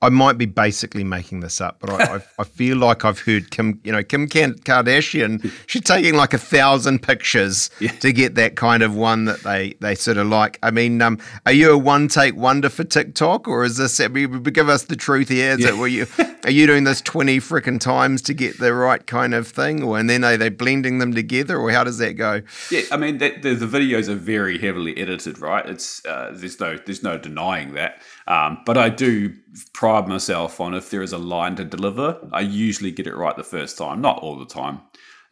[0.04, 3.52] I might be basically making this up, but I, I, I, feel like I've heard
[3.52, 5.50] Kim, you know, Kim Kardashian.
[5.66, 7.92] She's taking like a thousand pictures yeah.
[7.92, 10.60] to get that kind of one that they they sort of like.
[10.62, 14.02] I mean, um, are you a one take wonder for TikTok, or is this?
[14.02, 15.52] I mean, give us the truth here.
[15.52, 15.70] Is yeah.
[15.70, 16.06] it were you?
[16.44, 19.98] Are you doing this twenty freaking times to get the right kind of thing, or
[19.98, 22.42] and then are they blending them together, or how does that go?
[22.70, 25.66] Yeah, I mean, the, the, the videos are very heavily edited, right?
[25.66, 28.02] It's uh, there's no there's no denying that.
[28.28, 29.34] Um, but I do
[29.74, 33.36] pride myself on if there is a line to deliver, I usually get it right
[33.36, 34.82] the first time, not all the time.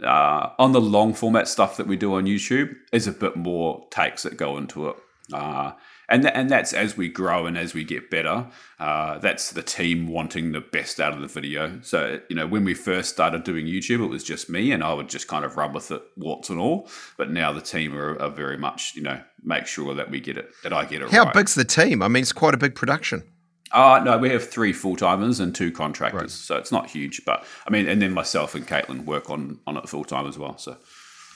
[0.04, 3.88] Uh, on the long format stuff that we do on YouTube, is a bit more
[3.92, 4.96] takes that go into it.
[5.32, 5.72] Uh,
[6.12, 8.48] and th- and that's as we grow and as we get better.
[8.80, 11.80] Uh, that's the team wanting the best out of the video.
[11.82, 14.94] So you know, when we first started doing YouTube, it was just me, and I
[14.94, 16.90] would just kind of rub with it, warts and all.
[17.18, 20.38] But now the team are, are very much you know make sure that we get
[20.38, 21.10] it, that I get it.
[21.10, 21.34] How right.
[21.34, 22.04] big's the team?
[22.04, 23.24] I mean, it's quite a big production.
[23.72, 26.30] Uh, no, we have three full timers and two contractors, right.
[26.30, 27.22] so it's not huge.
[27.26, 30.38] But I mean, and then myself and Caitlin work on on it full time as
[30.38, 30.58] well.
[30.58, 30.78] So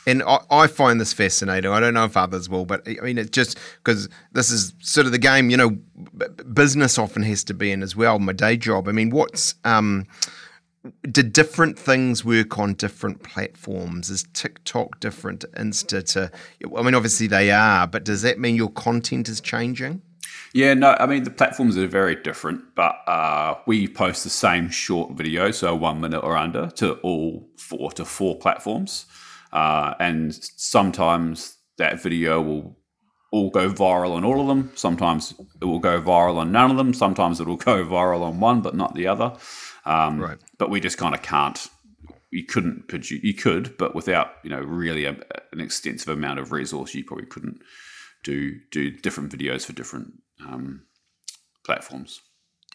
[0.05, 1.71] and I, I, find this fascinating.
[1.71, 5.05] I don't know if others will, but I mean, it's just because this is sort
[5.05, 5.71] of the game, you know,
[6.53, 8.19] business often has to be in as well.
[8.19, 8.87] My day job.
[8.87, 10.05] I mean, what's, um,
[11.11, 14.09] different things work on different platforms?
[14.09, 16.31] Is TikTok different to Insta to,
[16.77, 20.01] I mean, obviously they are, but does that mean your content is changing?
[20.53, 24.69] Yeah, no, I mean the platforms are very different, but uh, we post the same
[24.69, 29.05] short video, so one minute or under, to all four to four platforms.
[29.55, 32.77] Uh, and sometimes that video will
[33.31, 34.69] all go viral on all of them.
[34.75, 36.93] Sometimes it will go viral on none of them.
[36.93, 39.33] Sometimes it will go viral on one, but not the other.
[39.85, 40.37] Um, right.
[40.57, 41.67] But we just kind of can't.
[42.31, 43.23] You couldn't produce.
[43.23, 45.15] You could, but without you know really a,
[45.53, 47.61] an extensive amount of resource, you probably couldn't
[48.25, 50.11] do do different videos for different
[50.45, 50.81] um,
[51.63, 52.19] platforms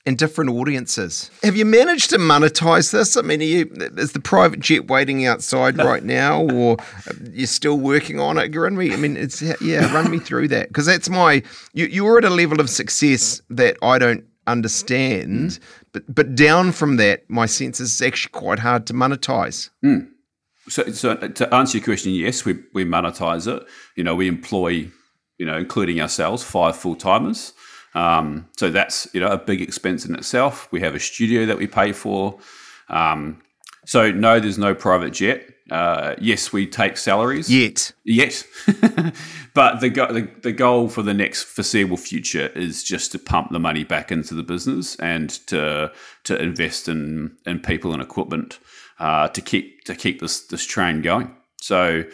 [0.07, 1.31] and different audiences.
[1.43, 3.17] Have you managed to monetize this?
[3.17, 6.79] I mean, you, is the private jet waiting outside right now, or
[7.33, 8.55] you're still working on it?
[8.55, 11.43] Run me, I mean, it's yeah, run me through that because that's my.
[11.73, 15.61] You, you're at a level of success that I don't understand, mm.
[15.93, 19.71] but but down from that, my sense is actually quite hard to monetize.
[19.85, 20.09] Mm.
[20.69, 23.67] So, so to answer your question, yes, we we monetize it.
[23.97, 24.89] You know, we employ,
[25.39, 27.53] you know, including ourselves, five full timers.
[27.95, 30.69] Um, so that's you know a big expense in itself.
[30.73, 32.39] We have a studio that we pay for.
[32.89, 33.43] Um,
[33.87, 35.49] So no, there's no private jet.
[35.71, 37.49] Uh, yes, we take salaries.
[37.49, 37.93] Yet.
[38.05, 38.45] Yet.
[39.55, 43.51] but the, go- the the goal for the next foreseeable future is just to pump
[43.53, 45.91] the money back into the business and to
[46.25, 48.59] to invest in in people and equipment
[48.99, 51.35] uh, to keep to keep this this train going.
[51.63, 52.05] So,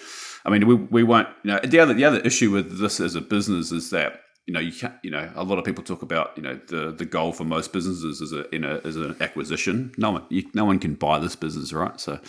[0.44, 1.28] I mean, we, we won't.
[1.42, 4.54] You know, the other the other issue with this as a business is that you
[4.54, 4.94] know you can't.
[5.02, 7.72] You know, a lot of people talk about you know the the goal for most
[7.72, 9.92] businesses is a in a is an acquisition.
[9.98, 12.00] No one you, no one can buy this business, right?
[12.00, 12.20] So,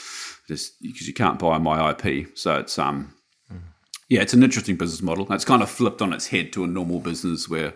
[0.47, 3.13] just because you can't buy my IP, so it's um.
[4.09, 5.27] Yeah, it's an interesting business model.
[5.33, 7.73] It's kind of flipped on its head to a normal business where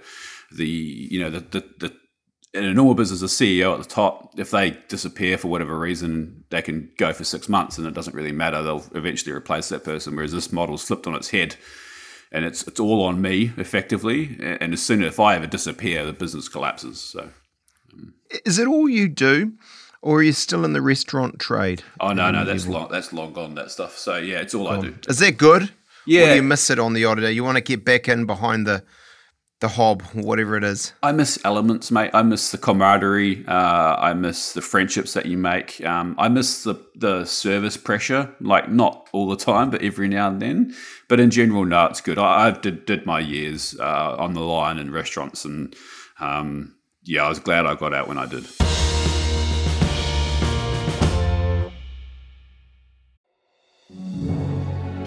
[0.49, 1.93] the you know the the, the
[2.53, 6.43] in a normal business, a CEO at the top, if they disappear for whatever reason,
[6.49, 8.61] they can go for six months and it doesn't really matter.
[8.61, 10.15] They'll eventually replace that person.
[10.15, 11.55] Whereas this model's flipped on its head
[12.31, 14.37] and it's it's all on me effectively.
[14.39, 16.99] And as soon as if I ever disappear, the business collapses.
[17.01, 17.29] So,
[18.45, 19.53] Is it all you do,
[20.01, 21.83] or are you still in the restaurant trade?
[21.99, 23.55] oh no, no, that's long, that's long gone.
[23.55, 23.97] That stuff.
[23.97, 24.95] So yeah, it's all I do.
[25.07, 25.63] Is that good?
[25.63, 25.69] Or
[26.07, 26.29] Yeah.
[26.29, 27.31] do you miss it on the odd day?
[27.31, 28.83] You want to get back in behind the
[29.61, 30.91] the hob, whatever it is.
[31.01, 32.11] I miss elements, mate.
[32.13, 33.45] I miss the camaraderie.
[33.47, 35.83] Uh, I miss the friendships that you make.
[35.85, 40.27] Um, I miss the the service pressure, like not all the time, but every now
[40.27, 40.75] and then.
[41.07, 42.17] But in general, no, it's good.
[42.17, 45.75] I, I did did my years uh, on the line in restaurants, and
[46.19, 48.45] um, yeah, I was glad I got out when I did.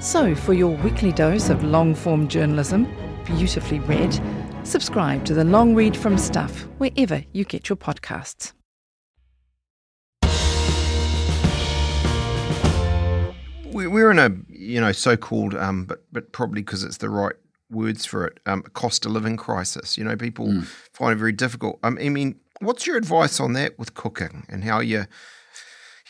[0.00, 2.88] So, for your weekly dose of long form journalism,
[3.26, 4.18] beautifully read,
[4.64, 8.52] subscribe to the Long Read from Stuff wherever you get your podcasts.
[13.72, 17.34] We- We're in a you know so-called, um, but but probably because it's the right
[17.70, 19.96] words for it, um, cost of living crisis.
[19.96, 21.78] You know, people find it very difficult.
[21.84, 25.04] Um, I mean, what's your advice on that with cooking and how you,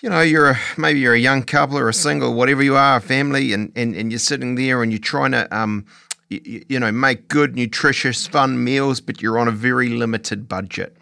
[0.02, 2.96] you know, you're a, maybe you're a young couple or a single, whatever you are,
[2.96, 5.86] a family, and and, and you're sitting there and you're trying to um,
[6.30, 10.96] you, you know, make good, nutritious, fun meals, but you're on a very limited budget.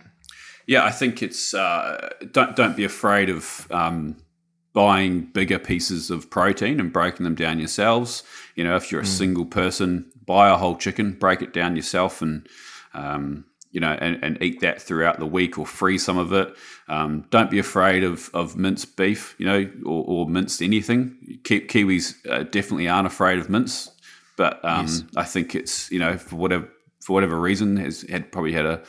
[0.66, 4.16] Yeah, I think it's uh, don't don't be afraid of um,
[4.72, 8.22] buying bigger pieces of protein and breaking them down yourselves.
[8.54, 12.20] You know, if you're a single person, buy a whole chicken, break it down yourself,
[12.20, 12.46] and
[12.92, 16.54] um, you know, and, and eat that throughout the week or freeze some of it.
[16.88, 21.40] Um, don't be afraid of, of minced beef, you know, or, or minced anything.
[21.44, 23.90] Ki- Kiwis uh, definitely aren't afraid of mince,
[24.37, 26.68] but um, I think it's you know for whatever
[27.00, 28.83] for whatever reason has had probably had a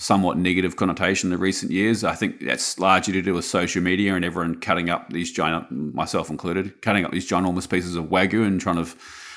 [0.00, 2.04] somewhat negative connotation in the recent years.
[2.04, 5.70] I think that's largely to do with social media and everyone cutting up these giant,
[5.70, 8.90] myself included, cutting up these ginormous pieces of wagyu and trying to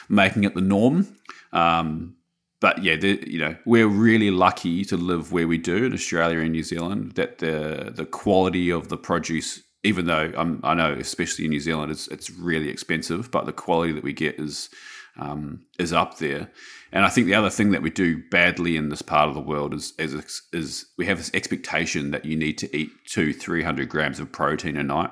[0.07, 1.17] making it the norm.
[1.51, 2.15] Um,
[2.63, 6.39] but yeah, the, you know, we're really lucky to live where we do in Australia
[6.39, 7.11] and New Zealand.
[7.15, 11.59] That the the quality of the produce, even though um, I know, especially in New
[11.59, 14.69] Zealand, it's it's really expensive, but the quality that we get is
[15.17, 16.49] um, is up there.
[16.93, 19.41] And I think the other thing that we do badly in this part of the
[19.41, 23.63] world is is, is we have this expectation that you need to eat two, three
[23.63, 25.11] hundred grams of protein a night.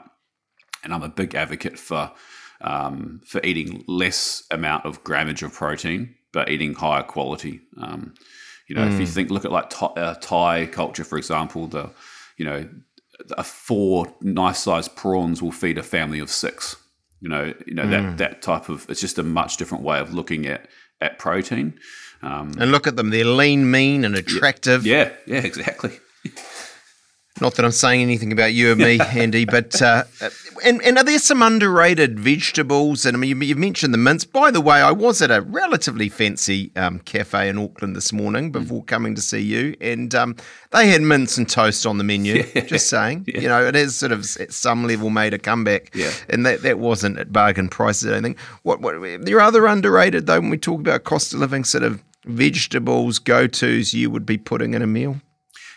[0.85, 2.13] And I'm a big advocate for
[2.61, 7.61] um, for eating less amount of grammage of protein, but eating higher quality.
[7.77, 8.13] Um,
[8.67, 11.89] you know, if you think, look at like Thai, uh, Thai culture, for example, the
[12.37, 12.69] you know,
[13.37, 16.77] a four nice sized prawns will feed a family of six.
[17.19, 20.13] You know, you know that that type of it's just a much different way of
[20.13, 20.67] looking at
[21.01, 21.79] at protein.
[22.21, 24.85] Um, And look at them; they're lean, mean, and attractive.
[24.85, 25.99] yeah, yeah, exactly.
[27.41, 30.03] Not that I'm saying anything about you and me, Andy, but uh,
[30.63, 33.03] and and are there some underrated vegetables?
[33.03, 34.25] And I mean, you, you mentioned the mince.
[34.25, 38.51] By the way, I was at a relatively fancy um, cafe in Auckland this morning
[38.51, 40.35] before coming to see you, and um,
[40.69, 42.43] they had mince and toast on the menu.
[42.67, 45.95] Just saying, you know, it has sort of at some level made a comeback.
[45.95, 46.11] Yeah.
[46.29, 48.11] and that, that wasn't at bargain prices.
[48.11, 48.39] I think.
[48.61, 51.83] What what there are other underrated though when we talk about cost of living sort
[51.83, 55.19] of vegetables go tos you would be putting in a meal.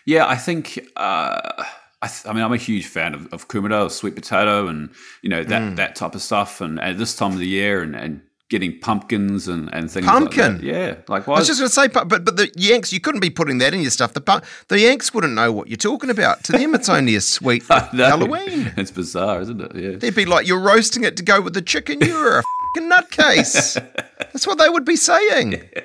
[0.07, 0.79] Yeah, I think.
[0.97, 1.65] Uh,
[2.03, 4.91] I, th- I mean, I'm a huge fan of, of kumara, sweet potato, and
[5.23, 6.61] you know that that type of stuff.
[6.61, 10.53] And at this time of the year, and, and getting pumpkins and, and things Pumpkin?
[10.53, 10.67] like that.
[10.67, 10.97] Yeah.
[11.09, 13.31] Like why I was just going to say, but but the Yanks, you couldn't be
[13.31, 14.13] putting that in your stuff.
[14.13, 16.45] The the Yanks wouldn't know what you're talking about.
[16.45, 18.73] To them, it's only a sweet Halloween.
[18.77, 19.75] It's bizarre, isn't it?
[19.75, 19.97] Yeah.
[19.97, 22.01] They'd be like, "You're roasting it to go with the chicken.
[22.01, 22.43] You're a
[22.77, 23.75] fucking nutcase."
[24.19, 25.63] That's what they would be saying.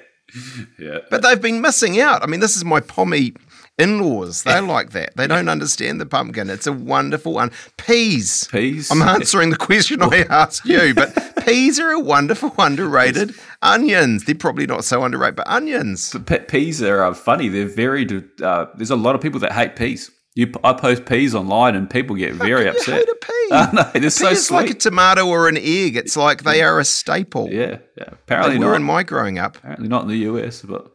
[0.78, 1.00] Yeah.
[1.10, 2.22] But they've been missing out.
[2.22, 3.34] I mean, this is my pommy
[3.80, 4.44] in-laws.
[4.44, 5.16] They're like that.
[5.16, 6.50] They don't understand the pumpkin.
[6.50, 7.52] It's a wonderful one.
[7.78, 8.48] Peas.
[8.52, 8.92] Peas?
[8.92, 11.14] I'm answering the question I asked you, but
[11.46, 13.34] peas are a wonderful, underrated.
[13.62, 14.26] Onions.
[14.26, 16.12] They're probably not so underrated, but onions.
[16.14, 17.48] But pe- peas are uh, funny.
[17.50, 18.08] They're very.
[18.42, 20.12] Uh, there's a lot of people that hate peas.
[20.36, 22.96] You, I post peas online, and people get very How can upset.
[23.00, 23.36] Hate a pea.
[23.50, 25.96] Know, they're Pea so is like a tomato or an egg.
[25.98, 27.50] It's like they are a staple.
[27.52, 27.78] yeah, yeah.
[27.98, 28.76] They Apparently were not.
[28.76, 29.58] in my growing up.
[29.58, 30.92] apparently not in the US, but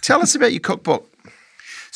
[0.00, 1.12] Tell us about your cookbook.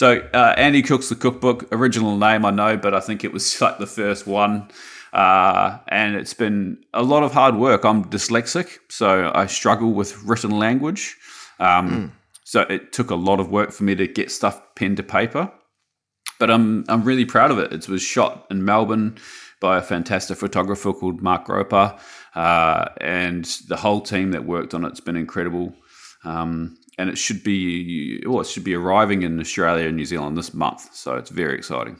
[0.03, 1.73] So uh, Andy Cooks the cookbook.
[1.73, 4.69] Original name I know, but I think it was like the first one.
[5.13, 7.85] Uh, and it's been a lot of hard work.
[7.85, 11.17] I'm dyslexic, so I struggle with written language.
[11.61, 15.05] Um, So it took a lot of work for me to get stuff pen to
[15.05, 15.53] paper.
[16.41, 17.73] But I'm I'm really proud of it.
[17.73, 19.19] It was shot in Melbourne
[19.61, 21.97] by a fantastic photographer called Mark Roper,
[22.35, 25.77] uh, and the whole team that worked on it's been incredible.
[26.25, 30.37] Um, and it should be well, it should be arriving in Australia and New Zealand
[30.37, 30.95] this month.
[30.95, 31.99] So it's very exciting.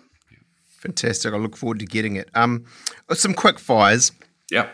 [0.81, 1.33] Fantastic.
[1.33, 2.29] I look forward to getting it.
[2.35, 2.65] Um,
[3.13, 4.11] some quick fires.
[4.51, 4.69] Yeah.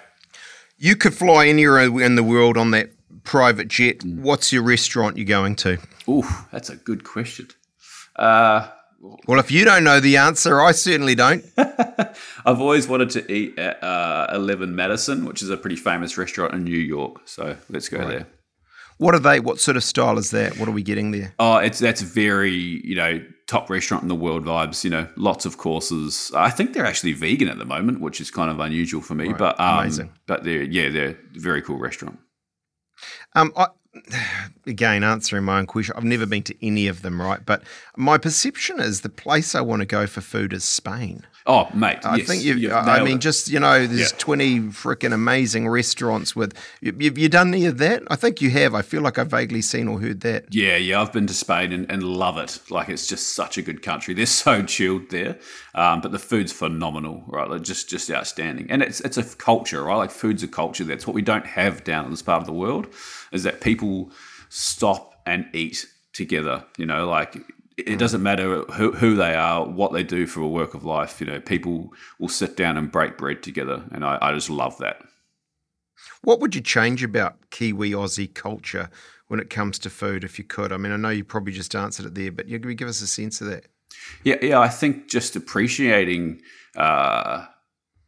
[0.79, 2.91] You could fly anywhere in the world on that
[3.25, 3.99] private jet.
[3.99, 4.21] Mm.
[4.21, 5.79] What's your restaurant you're going to?
[6.09, 7.49] Ooh, that's a good question.
[8.17, 8.69] Uh,
[9.27, 11.45] Well, if you don't know the answer, I certainly don't.
[11.59, 16.55] I've always wanted to eat at uh, Eleven Madison, which is a pretty famous restaurant
[16.55, 17.21] in New York.
[17.27, 18.27] So let's go there.
[18.99, 19.41] What are they?
[19.41, 20.59] What sort of style is that?
[20.59, 21.35] What are we getting there?
[21.39, 24.85] Oh, it's that's very you know top restaurant in the world vibes.
[24.85, 26.31] You know, lots of courses.
[26.35, 29.33] I think they're actually vegan at the moment, which is kind of unusual for me.
[29.33, 30.13] But um, amazing.
[30.27, 32.19] But they're yeah, they're a very cool restaurant.
[33.35, 33.69] Um, I,
[34.67, 37.45] again, answering my own question, I've never been to any of them, right?
[37.45, 37.63] But
[37.97, 41.27] my perception is the place I want to go for food is Spain.
[41.51, 43.21] Oh, mate, I yes, think you've, you've I mean, it.
[43.21, 44.19] just, you know, there's Yeah.
[44.19, 48.03] 20 freaking amazing restaurants with, you, have you done any of that?
[48.11, 48.75] I think you have.
[48.75, 50.55] I feel like I've vaguely seen or heard that.
[50.55, 52.61] Yeah, yeah, I've been to Spain and, and love it.
[52.69, 54.13] Like it's just such a good country.
[54.13, 55.39] They're so chilled there,
[55.75, 57.49] um, but the food's phenomenal, right?
[57.49, 58.71] Like just just outstanding.
[58.71, 59.97] And it's it's a culture, right?
[59.97, 60.85] Like food's a culture.
[60.85, 62.89] That's what we don't have down in this part of the world,
[63.33, 64.11] is that people
[64.51, 66.65] stop and eat together.
[66.77, 67.39] You know, like
[67.79, 71.21] it doesn't matter who, who they are, what they do for a work of life.
[71.21, 74.79] You know, people will sit down and break bread together, and I, I just love
[74.79, 75.01] that.
[76.23, 78.91] What would you change about Kiwi Aussie culture
[79.29, 80.73] when it comes to food if you could?
[80.73, 83.01] I mean, I know you probably just answered it there, but you could give us
[83.01, 83.67] a sense of that.
[84.25, 84.59] Yeah, yeah.
[84.59, 86.41] I think just appreciating
[86.77, 87.47] uh,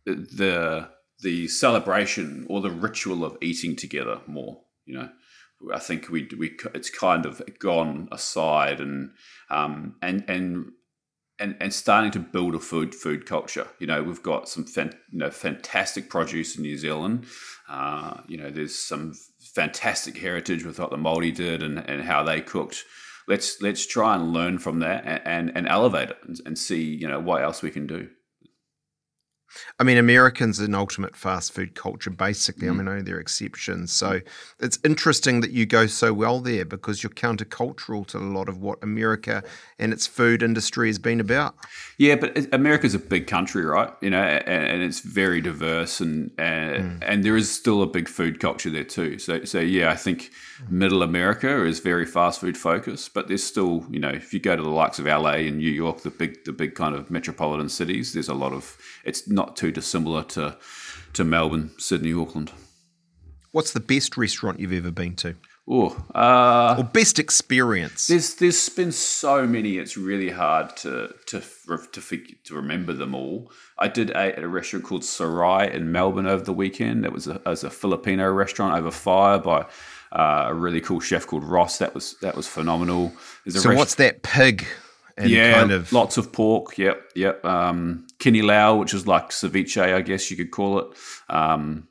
[0.05, 0.89] the
[1.23, 4.61] the celebration or the ritual of eating together more.
[4.85, 5.09] You know,
[5.75, 9.13] I think we we it's kind of gone aside and
[9.49, 10.73] um, and and.
[11.43, 13.67] And, and starting to build a food food culture.
[13.79, 17.25] You know, we've got some fan, you know fantastic produce in New Zealand.
[17.67, 19.15] Uh, you know, there's some
[19.55, 22.85] fantastic heritage with what the Māori did and, and how they cooked
[23.27, 26.83] let's let's try and learn from that and, and, and elevate it and, and see
[26.83, 28.09] you know what else we can do
[29.79, 32.69] I mean, Americans are an ultimate fast food culture, basically.
[32.69, 32.71] Mm.
[32.71, 33.93] I mean, I know there are exceptions.
[33.93, 34.21] So
[34.59, 38.59] it's interesting that you go so well there because you're countercultural to a lot of
[38.59, 39.43] what America
[39.79, 41.55] and its food industry has been about.
[41.99, 46.31] yeah but america's a big country right you know and, and it's very diverse and
[46.39, 49.97] and, and there is still a big food culture there too so so yeah i
[49.97, 50.31] think
[50.63, 50.71] mm.
[50.71, 54.55] middle america is very fast food focused but there's still you know if you go
[54.55, 57.69] to the likes of la and new york the big the big kind of metropolitan
[57.69, 60.57] cities there's a lot of it's not too dissimilar to
[61.13, 62.53] to melbourne sydney auckland
[63.53, 65.35] What's the best restaurant you've ever been to?
[65.69, 68.07] oh uh Or best experience?
[68.07, 69.77] There's there's been so many.
[69.79, 72.01] It's really hard to to to
[72.45, 73.51] to remember them all.
[73.79, 77.05] I did eat at a restaurant called Serai in Melbourne over the weekend.
[77.05, 79.67] It was a, was a Filipino restaurant over fire by
[80.13, 81.79] uh, a really cool chef called Ross.
[81.79, 83.13] That was that was phenomenal.
[83.47, 84.65] A so rest- what's that pig?
[85.17, 86.79] And yeah, kind of lots of pork.
[86.79, 87.45] Yep, yep.
[87.45, 90.87] Um, kinilaw, which is like ceviche, I guess you could call it.
[91.29, 91.89] Um,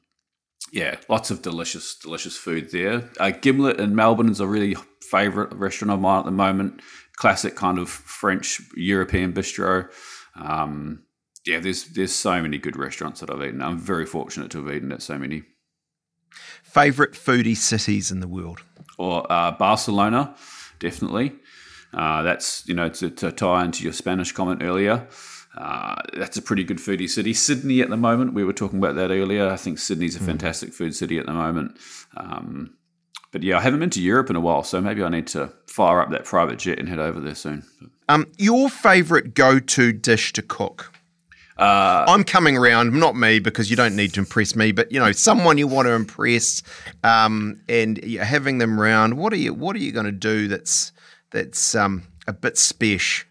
[0.71, 3.09] yeah, lots of delicious, delicious food there.
[3.19, 6.81] Uh, Gimlet in Melbourne is a really favourite restaurant of mine at the moment.
[7.15, 9.89] Classic kind of French European bistro.
[10.35, 11.03] Um,
[11.45, 13.61] yeah, there's there's so many good restaurants that I've eaten.
[13.61, 15.43] I'm very fortunate to have eaten at so many.
[16.63, 18.61] favorite foodie cities in the world.
[18.97, 20.35] Or uh, Barcelona,
[20.79, 21.33] definitely.
[21.93, 25.07] Uh, that's you know to, to tie into your Spanish comment earlier.
[25.57, 27.33] Uh, that's a pretty good foodie city.
[27.33, 29.49] Sydney at the moment, we were talking about that earlier.
[29.49, 31.77] I think Sydney's a fantastic food city at the moment.
[32.15, 32.75] Um,
[33.31, 35.51] but yeah, I haven't been to Europe in a while, so maybe I need to
[35.67, 37.63] fire up that private jet and head over there soon.
[38.07, 40.91] Um, your favourite go-to dish to cook?
[41.57, 44.99] Uh, I'm coming around, not me because you don't need to impress me, but you
[44.99, 46.63] know someone you want to impress,
[47.03, 49.17] um, and you're having them round.
[49.17, 50.93] What are you What are you going to do that's
[51.31, 53.28] that's um, a bit special?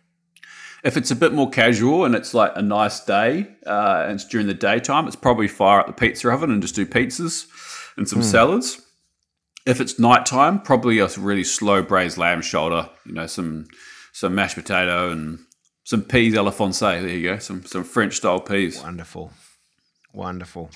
[0.85, 4.24] If it's a bit more casual and it's like a nice day uh, and it's
[4.24, 7.47] during the daytime, it's probably fire up the pizza oven and just do pizzas
[7.97, 8.24] and some mm.
[8.24, 8.81] salads.
[9.66, 13.66] If it's nighttime, probably a really slow braised lamb shoulder, you know, some
[14.12, 15.41] some mashed potato and
[15.85, 18.81] some peas a la There you go, some some French style peas.
[18.83, 19.33] Wonderful,
[20.12, 20.70] wonderful.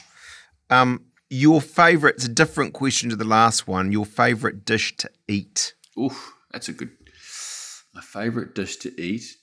[0.69, 2.17] Um, your favourite?
[2.17, 3.93] It's a different question to the last one.
[3.93, 5.75] Your favourite dish to eat?
[5.99, 6.91] Oof, that's a good.
[7.95, 9.37] My favourite dish to eat.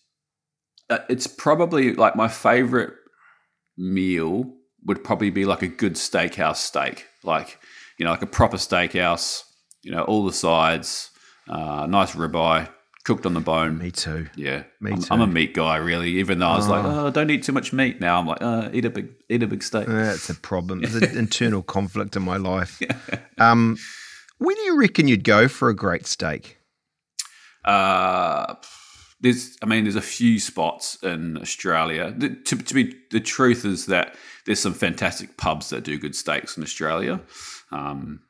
[0.89, 2.91] Uh, it's probably like my favourite
[3.77, 4.51] meal
[4.85, 7.59] would probably be like a good steakhouse steak, like
[7.97, 9.43] you know, like a proper steakhouse.
[9.81, 11.09] You know, all the sides,
[11.47, 12.67] uh, nice ribeye,
[13.05, 13.77] cooked on the bone.
[13.77, 14.27] Me too.
[14.35, 15.07] Yeah, me I'm, too.
[15.11, 16.19] I'm a meat guy, really.
[16.19, 16.71] Even though I was oh.
[16.71, 18.01] like, oh, don't eat too much meat.
[18.01, 19.87] Now I'm like, uh, eat a big, eat a big steak.
[19.87, 20.81] That's a problem.
[20.81, 22.81] There's an internal conflict in my life.
[23.37, 23.77] Um,
[24.37, 26.57] where do you reckon you'd go for a great steak?
[27.63, 28.55] Uh,
[29.21, 32.13] there's, I mean, there's a few spots in Australia.
[32.15, 34.15] The, to, to be the truth is that
[34.45, 37.21] there's some fantastic pubs that do good steaks in Australia.
[37.71, 38.21] Um,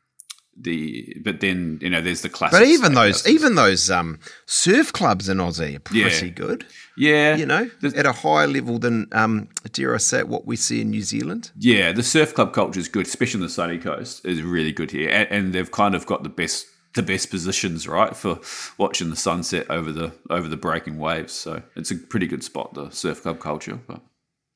[0.61, 2.59] the but then you know there's the classic.
[2.59, 6.33] But even those even those um, surf clubs in Aussie are pretty yeah.
[6.33, 6.65] good.
[6.97, 10.57] Yeah, you know, the, at a higher level than um, dare I say what we
[10.57, 11.51] see in New Zealand.
[11.57, 14.25] Yeah, the surf club culture is good, especially on the sunny coast.
[14.25, 16.65] is really good here, and, and they've kind of got the best
[16.95, 18.39] the best positions right for
[18.77, 21.33] watching the sunset over the over the breaking waves.
[21.33, 23.79] So it's a pretty good spot, the surf club culture.
[23.87, 24.01] But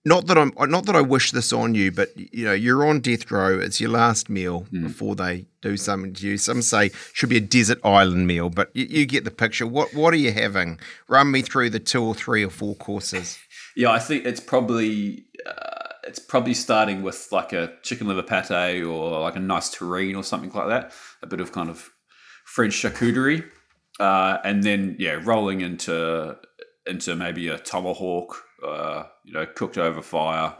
[0.05, 2.99] not that I'm not that I wish this on you, but you know, you're on
[2.99, 3.59] death row.
[3.59, 4.83] It's your last meal mm.
[4.83, 6.37] before they do something to you.
[6.37, 9.65] Some say should be a desert island meal, but you, you, get the picture.
[9.65, 10.79] What what are you having?
[11.07, 13.39] Run me through the two or three or four courses.
[13.75, 18.83] Yeah, I think it's probably uh, it's probably starting with like a chicken liver pate
[18.83, 20.91] or like a nice terrine or something like that.
[21.23, 21.89] A bit of kind of
[22.53, 23.43] French charcuterie,
[23.99, 26.37] uh, and then yeah, rolling into
[26.85, 30.55] into maybe a tomahawk uh, you know, cooked over fire,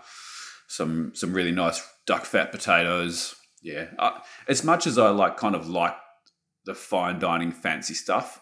[0.67, 3.35] some some really nice duck fat potatoes.
[3.61, 5.95] Yeah, uh, as much as I like, kind of like
[6.65, 8.41] the fine dining fancy stuff,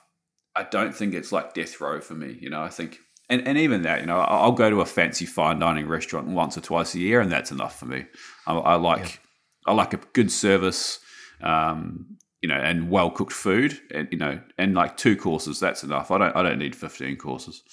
[0.55, 2.37] I don't think it's like death row for me.
[2.39, 2.99] You know, I think,
[3.29, 6.57] and, and even that, you know, I'll go to a fancy fine dining restaurant once
[6.57, 8.05] or twice a year, and that's enough for me.
[8.47, 9.71] I, I like, yeah.
[9.71, 10.99] I like a good service,
[11.43, 15.83] um, you know, and well cooked food, and you know, and like two courses, that's
[15.83, 16.11] enough.
[16.11, 17.63] I don't, I don't need fifteen courses.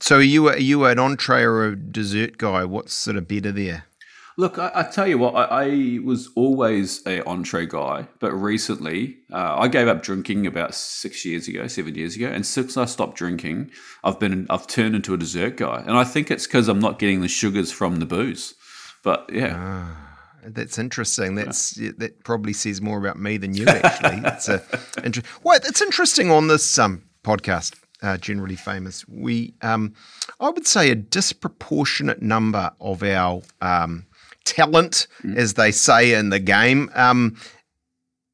[0.00, 2.64] So are you are you an entree or a dessert guy?
[2.64, 3.84] What's sort of better there?
[4.38, 9.16] Look, I, I tell you what, I, I, was always a entree guy, but recently
[9.32, 12.84] uh, I gave up drinking about six years ago, seven years ago, and since I
[12.84, 13.70] stopped drinking,
[14.04, 16.98] I've been I've turned into a dessert guy, and I think it's because I'm not
[16.98, 18.54] getting the sugars from the booze.
[19.02, 19.54] But yeah.
[19.56, 20.05] Ah.
[20.46, 21.34] That's interesting.
[21.34, 21.90] That's yeah.
[21.98, 23.66] that probably says more about me than you.
[23.66, 24.62] Actually, it's a
[25.04, 29.94] inter- well, it's interesting on this um, podcast uh, generally famous, we, um,
[30.40, 34.06] I would say, a disproportionate number of our um,
[34.44, 35.36] talent, mm.
[35.36, 37.36] as they say in the game, um,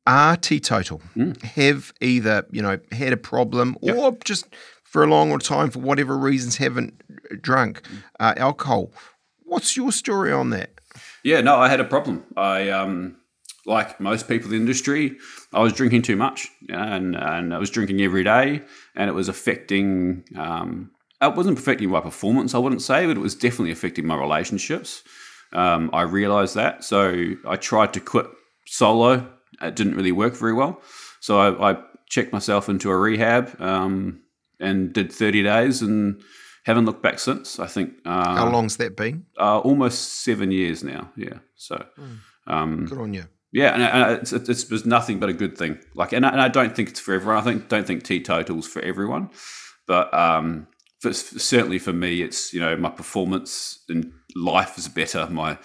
[0.06, 1.00] are teetotal.
[1.16, 1.40] Mm.
[1.42, 3.96] Have either you know had a problem yep.
[3.96, 4.46] or just
[4.82, 7.00] for a long time for whatever reasons haven't
[7.40, 8.02] drunk mm.
[8.18, 8.92] uh, alcohol.
[9.44, 10.70] What's your story on that?
[11.24, 12.24] Yeah, no, I had a problem.
[12.36, 13.16] I um,
[13.66, 15.16] like most people in the industry,
[15.52, 18.62] I was drinking too much, and and I was drinking every day,
[18.96, 20.24] and it was affecting.
[20.36, 24.16] Um, it wasn't affecting my performance, I wouldn't say, but it was definitely affecting my
[24.16, 25.04] relationships.
[25.52, 28.26] Um, I realized that, so I tried to quit
[28.66, 29.28] solo.
[29.60, 30.82] It didn't really work very well,
[31.20, 34.22] so I, I checked myself into a rehab um,
[34.58, 36.20] and did thirty days, and
[36.62, 37.58] haven't looked back since.
[37.58, 37.94] I think.
[38.04, 39.26] Uh, How long's that been?
[39.38, 41.10] Uh, almost seven years now.
[41.16, 41.84] Yeah, so.
[41.98, 42.88] Mm.
[42.88, 43.24] Good on you.
[43.52, 45.78] Yeah, and, and it's, it's, it's, nothing but a good thing.
[45.94, 47.36] Like, and I, and I don't think it's for everyone.
[47.36, 49.28] I think don't think teetotals for everyone,
[49.86, 50.66] but um,
[51.00, 55.28] for, certainly for me, it's you know my performance in life is better.
[55.30, 55.58] My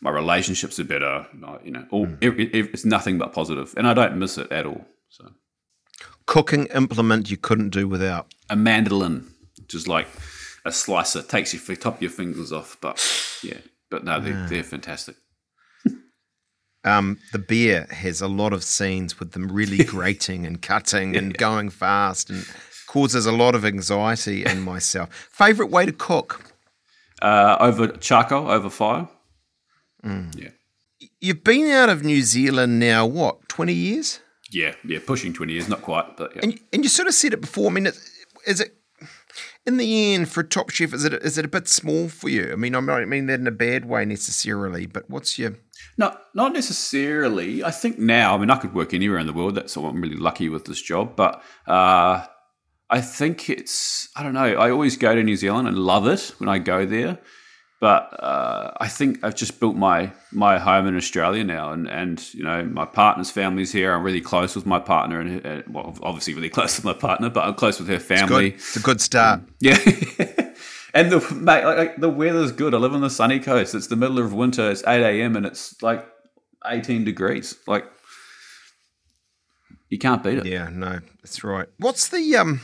[0.00, 1.28] my relationships are better.
[1.62, 2.18] You know, all mm.
[2.20, 3.66] it, it, it's nothing but positive.
[3.66, 4.84] positive, and I don't miss it at all.
[5.08, 5.30] So,
[6.26, 9.28] cooking implement you couldn't do without a mandolin,
[9.60, 10.08] which is like
[10.64, 12.76] a slicer, takes your top of your fingers off.
[12.80, 12.98] But
[13.42, 13.58] yeah,
[13.90, 14.46] but no, they're, yeah.
[14.48, 15.16] they're fantastic.
[16.84, 21.32] Um, the Bear has a lot of scenes with them really grating and cutting and
[21.32, 21.36] yeah.
[21.36, 22.46] going fast and
[22.86, 25.28] causes a lot of anxiety in myself.
[25.32, 26.52] Favorite way to cook?
[27.20, 29.08] Uh, over charcoal, over fire.
[30.04, 30.50] Yeah.
[31.20, 34.20] You've been out of New Zealand now, what, 20 years?
[34.50, 36.42] Yeah, yeah, pushing 20 years, not quite, but yeah.
[36.44, 37.70] And, and you sort of said it before.
[37.70, 37.86] I mean,
[38.46, 38.77] is it
[39.68, 40.92] in the end for Top Chef?
[40.92, 42.50] Is it is it a bit small for you?
[42.52, 45.54] I mean, I don't mean that in a bad way necessarily, but what's your
[45.96, 47.62] No, not necessarily.
[47.62, 49.54] I think now, I mean, I could work anywhere in the world.
[49.54, 51.14] That's I'm really lucky with this job.
[51.14, 52.24] But uh,
[52.90, 56.34] I think it's, I don't know, I always go to New Zealand and love it
[56.38, 57.18] when I go there.
[57.80, 62.34] But uh, I think I've just built my my home in Australia now, and, and
[62.34, 63.92] you know my partner's family's here.
[63.92, 67.30] I'm really close with my partner, and uh, well, obviously really close with my partner,
[67.30, 68.54] but I'm close with her family.
[68.54, 69.42] It's a good start.
[69.60, 69.78] Yeah.
[70.94, 72.74] and the mate, like, the weather's good.
[72.74, 73.76] I live on the sunny coast.
[73.76, 74.68] It's the middle of winter.
[74.70, 75.36] It's eight a.m.
[75.36, 76.04] and it's like
[76.66, 77.54] eighteen degrees.
[77.68, 77.84] Like
[79.88, 80.46] you can't beat it.
[80.46, 81.68] Yeah, no, that's right.
[81.78, 82.60] What's the um,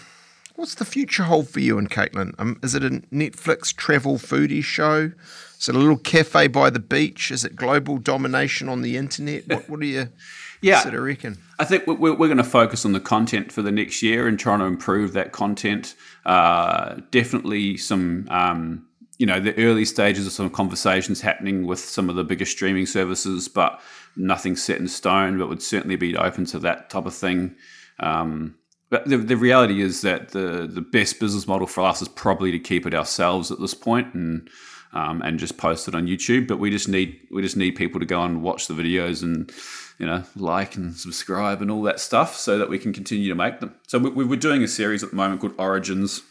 [0.56, 2.34] what's the future hold for you and Caitlin?
[2.38, 5.12] Um, is it a Netflix travel foodie show?
[5.58, 7.30] Is it a little cafe by the beach?
[7.30, 9.48] Is it global domination on the internet?
[9.48, 10.08] What, what do you
[10.62, 10.80] Yeah.
[10.80, 11.38] sort of reckon?
[11.58, 14.38] I think we're, we're going to focus on the content for the next year and
[14.38, 15.94] trying to improve that content.
[16.24, 18.86] Uh, definitely some, um,
[19.18, 22.86] you know, the early stages of some conversations happening with some of the bigger streaming
[22.86, 23.80] services, but
[24.16, 25.38] nothing set in stone.
[25.38, 27.54] But would certainly be open to that type of thing.
[28.00, 28.56] Um,
[28.94, 32.52] but the, the reality is that the the best business model for us is probably
[32.52, 34.48] to keep it ourselves at this point and
[34.92, 36.46] um, and just post it on YouTube.
[36.46, 39.50] But we just need we just need people to go and watch the videos and
[39.98, 43.34] you know like and subscribe and all that stuff so that we can continue to
[43.34, 43.74] make them.
[43.88, 46.22] So we, we we're doing a series at the moment called Origins.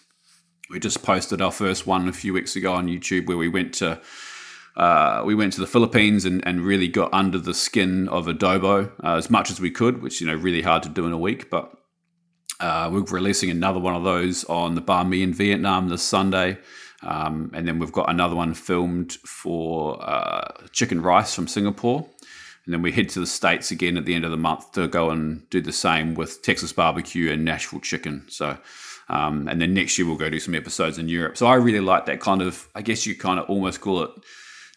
[0.69, 3.73] We just posted our first one a few weeks ago on YouTube where we went
[3.73, 3.99] to
[4.77, 8.89] uh, we went to the Philippines and, and really got under the skin of adobo
[9.03, 11.17] uh, as much as we could, which you know really hard to do in a
[11.17, 11.77] week, but
[12.63, 16.57] uh, we're releasing another one of those on the Banh Mi in Vietnam this Sunday.
[17.01, 22.07] Um, and then we've got another one filmed for uh, chicken rice from Singapore.
[22.63, 24.87] And then we head to the States again at the end of the month to
[24.87, 28.23] go and do the same with Texas barbecue and Nashville chicken.
[28.29, 28.57] So,
[29.09, 31.35] um, and then next year we'll go do some episodes in Europe.
[31.35, 34.11] So I really like that kind of, I guess you kind of almost call it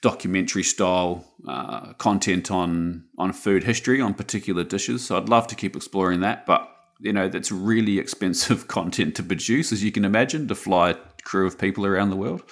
[0.01, 5.07] documentary style uh, content on on food history on particular dishes.
[5.07, 9.23] So I'd love to keep exploring that, but you know that's really expensive content to
[9.23, 12.43] produce, as you can imagine, to fly a crew of people around the world.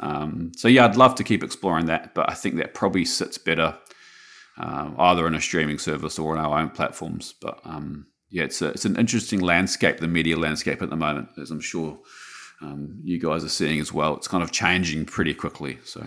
[0.00, 3.38] Um, so yeah, I'd love to keep exploring that, but I think that probably sits
[3.38, 3.76] better
[4.58, 7.34] um, either in a streaming service or on our own platforms.
[7.40, 11.28] But um, yeah, it's a, it's an interesting landscape, the media landscape at the moment,
[11.40, 11.98] as I'm sure
[12.60, 14.16] um, you guys are seeing as well.
[14.16, 15.78] It's kind of changing pretty quickly.
[15.84, 16.06] So.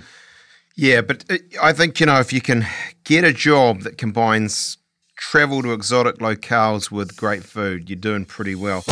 [0.76, 2.66] Yeah, but uh, I think, you know, if you can
[3.04, 4.78] get a job that combines
[5.16, 8.84] travel to exotic locales with great food, you're doing pretty well.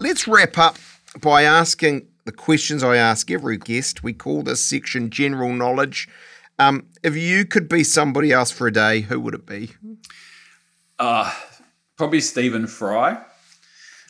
[0.00, 0.76] Let's wrap up
[1.20, 4.02] by asking the questions I ask every guest.
[4.02, 6.08] We call this section General Knowledge.
[6.58, 9.70] Um, if you could be somebody else for a day, who would it be?
[10.98, 11.32] Uh,
[11.96, 13.18] probably Stephen Fry.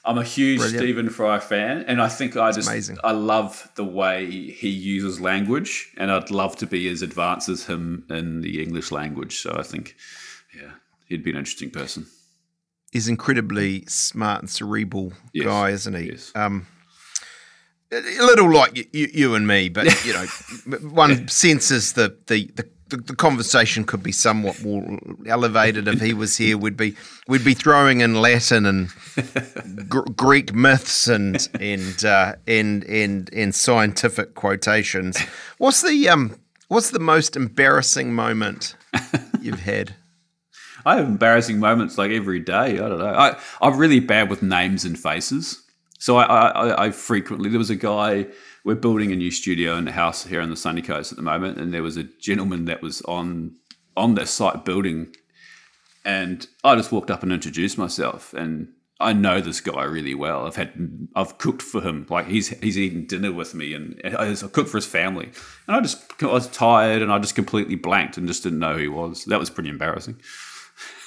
[0.04, 0.82] I'm a huge Brilliant.
[0.82, 2.98] Stephen Fry fan, and I think I just amazing.
[3.04, 7.66] I love the way he uses language, and I'd love to be as advanced as
[7.66, 9.40] him in the English language.
[9.40, 9.96] So I think,
[10.56, 10.70] yeah,
[11.06, 12.06] he'd be an interesting person.
[12.92, 15.44] He's incredibly smart and cerebral Yes.
[15.46, 16.10] guy, isn't he?
[16.10, 16.32] Yes.
[16.34, 16.66] Um,
[17.92, 20.26] a a little like you, you, you and me, but you know,
[20.88, 26.12] one senses the, the, the, the, the conversation could be somewhat more elevated if he
[26.12, 26.58] was here.
[26.58, 26.96] We'd be
[27.28, 33.54] we'd be throwing in Latin and gr- Greek myths and and uh, and and and
[33.54, 35.18] scientific quotations.
[35.58, 36.36] What's the um
[36.68, 38.76] What's the most embarrassing moment
[39.40, 39.96] you've had?
[40.86, 42.74] I have embarrassing moments like every day.
[42.74, 43.06] I don't know.
[43.12, 45.60] I, I'm really bad with names and faces.
[45.98, 48.26] So I, I, I- I frequently, there was a guy,
[48.64, 51.22] we're building a new studio in a house here on the sunny coast at the
[51.22, 53.56] moment, and there was a gentleman that was on
[53.96, 55.14] on that site building,
[56.04, 58.68] and I just walked up and introduced myself, and
[59.00, 60.46] I know this guy really well.
[60.46, 60.72] I've had,
[61.16, 64.76] I've cooked for him, like he's he's eaten dinner with me, and I cooked for
[64.76, 65.30] his family,
[65.66, 68.74] and I just I was tired, and I just completely blanked and just didn't know
[68.74, 69.24] who he was.
[69.24, 70.20] That was pretty embarrassing.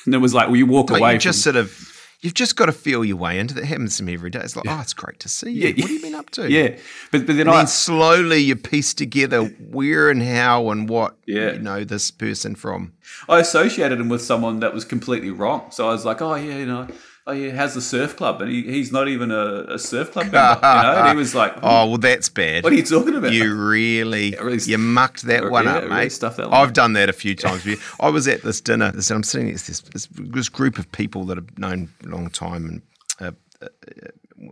[0.05, 1.92] And it was like, well, you walk away you just from, sort of
[2.23, 3.63] you've just got to feel your way into that.
[3.63, 4.39] It happens to me every day.
[4.39, 5.67] It's like, oh, it's great to see you.
[5.67, 6.49] Yeah, what have you been up to?
[6.51, 6.69] yeah,
[7.11, 11.15] but but then And I then slowly you piece together where and how and what
[11.27, 11.51] Yeah.
[11.53, 12.93] you know this person from.
[13.29, 15.69] I associated him with someone that was completely wrong.
[15.71, 16.87] So I was like, oh yeah, you know,
[17.25, 18.41] oh yeah, how's the surf club?
[18.41, 20.95] And he, he's not even a, a surf club member, you know.
[20.99, 22.63] And he was like, Oh well, that's bad.
[22.63, 23.31] what are you talking about?
[23.33, 26.11] You really, really- you mucked that one yeah, up, really mate.
[26.21, 26.73] that one I've up.
[26.73, 27.65] done that a few times.
[27.99, 28.91] I was at this dinner.
[28.95, 32.81] I'm sitting this, this, this group of people that I've known a long time, and
[33.19, 33.31] uh,
[33.65, 33.67] uh,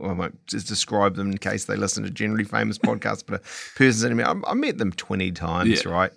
[0.07, 3.77] I won't just describe them in case they listen to generally famous podcasts, but a
[3.77, 5.91] person I, I met them 20 times, Yeah.
[5.91, 6.11] right?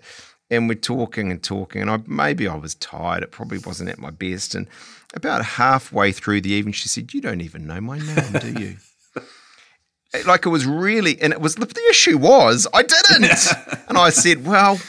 [0.50, 3.22] And we're talking and talking, and I maybe I was tired.
[3.24, 4.54] It probably wasn't at my best.
[4.54, 4.68] And
[5.14, 8.76] about halfway through the evening, she said, You don't even know my name, do you?
[10.26, 13.46] like it was really, and it was the issue was I didn't.
[13.88, 14.80] and I said, Well,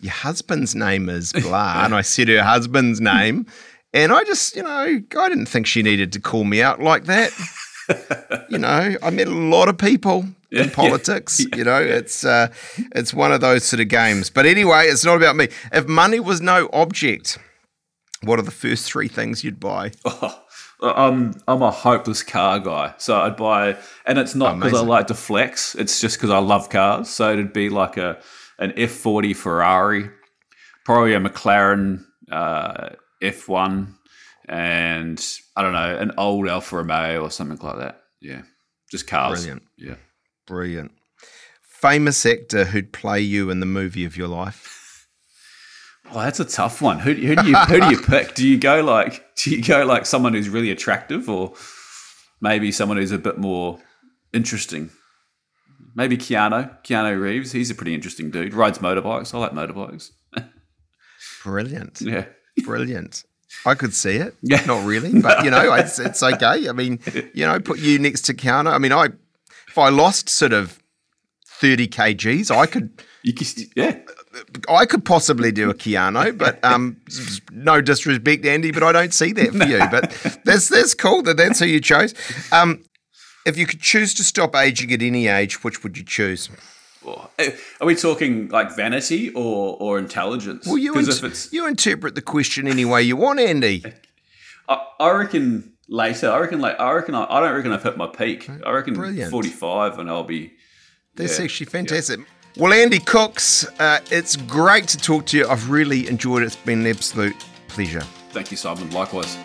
[0.00, 1.82] your husband's name is blah.
[1.84, 3.46] And I said her husband's name.
[3.92, 4.68] And I just, you know,
[5.18, 7.32] I didn't think she needed to call me out like that.
[8.48, 11.40] you know, I met a lot of people Yeah, in yeah, politics.
[11.56, 12.52] You know, it's uh,
[12.94, 14.30] it's one of those sort of games.
[14.30, 15.48] But anyway, it's not about me.
[15.72, 17.38] If money was no object,
[18.22, 19.92] what are the first three things you'd buy?
[20.04, 20.42] Oh,
[20.82, 25.08] I'm I'm a hopeless car guy, so I'd buy, and it's not because I like
[25.08, 25.74] to flex.
[25.74, 27.10] It's just because I love cars.
[27.10, 28.18] So it'd be like a
[28.58, 30.10] an F40 Ferrari,
[30.84, 32.90] probably a McLaren uh,
[33.22, 33.94] F1,
[34.48, 38.00] and I don't know an old Alfa Romeo or something like that.
[38.22, 38.42] Yeah,
[38.90, 39.40] just cars.
[39.40, 39.62] Brilliant.
[39.76, 39.96] Yeah.
[40.46, 40.92] Brilliant.
[41.62, 44.79] Famous actor who'd play you in the movie of your life.
[46.12, 46.98] Well, that's a tough one.
[46.98, 48.34] Who, who do you who do you pick?
[48.34, 51.54] Do you go like do you go like someone who's really attractive, or
[52.40, 53.78] maybe someone who's a bit more
[54.32, 54.90] interesting?
[55.94, 57.52] Maybe Keanu, Keanu Reeves.
[57.52, 58.54] He's a pretty interesting dude.
[58.54, 59.34] Rides motorbikes.
[59.34, 60.10] I like motorbikes.
[61.42, 62.00] Brilliant.
[62.06, 62.26] Yeah,
[62.64, 63.24] Brilliant.
[63.66, 64.34] I could see it.
[64.42, 64.64] Yeah.
[64.64, 66.68] Not really, but you know, it's, it's okay.
[66.68, 67.00] I mean,
[67.34, 68.72] you know, put you next to Keanu.
[68.72, 69.06] I mean, I
[69.68, 70.78] if I lost sort of
[71.46, 73.98] thirty kgs, I could you st- yeah.
[74.68, 76.96] I could possibly do a Keanu, but um,
[77.52, 79.78] no disrespect, Andy, but I don't see that for you.
[79.90, 82.14] But that's that's cool that that's who you chose.
[82.52, 82.84] Um,
[83.44, 86.48] if you could choose to stop aging at any age, which would you choose?
[87.38, 87.50] eh,
[87.80, 90.64] Are we talking like vanity or or intelligence?
[90.66, 93.82] Well, you 'Cause int- if it's, you interpret the question any way you want, Andy.
[94.68, 96.30] I, I reckon later.
[96.30, 98.48] I reckon like I reckon I, I don't reckon I've hit my peak.
[98.64, 99.32] I reckon Brilliant.
[99.32, 100.52] forty five, and I'll be.
[101.16, 101.44] That's yeah.
[101.46, 102.20] actually fantastic.
[102.56, 105.48] Well, Andy Cooks, uh, it's great to talk to you.
[105.48, 106.46] I've really enjoyed it.
[106.46, 107.36] It's been an absolute
[107.68, 108.02] pleasure.
[108.30, 108.90] Thank you, Simon.
[108.90, 109.38] Likewise.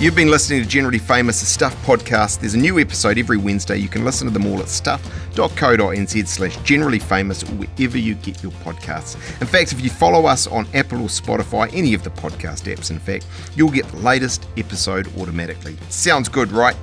[0.00, 2.40] You've been listening to Generally Famous, a Stuff podcast.
[2.40, 3.78] There's a new episode every Wednesday.
[3.78, 8.42] You can listen to them all at stuff.co.nz slash generally famous or wherever you get
[8.42, 9.16] your podcasts.
[9.40, 12.90] In fact, if you follow us on Apple or Spotify, any of the podcast apps,
[12.90, 13.26] in fact,
[13.56, 15.76] you'll get the latest episode automatically.
[15.88, 16.76] Sounds good, right?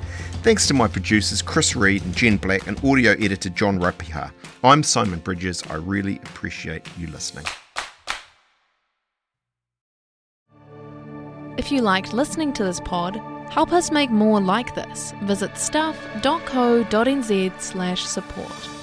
[0.43, 4.31] Thanks to my producers Chris Reed and Jen Black and audio editor John Ropiha.
[4.65, 5.61] I'm Simon Bridges.
[5.69, 7.45] I really appreciate you listening.
[11.55, 13.15] If you liked listening to this pod,
[13.51, 15.13] help us make more like this.
[15.21, 18.74] Visit stuff.co.nz slash support.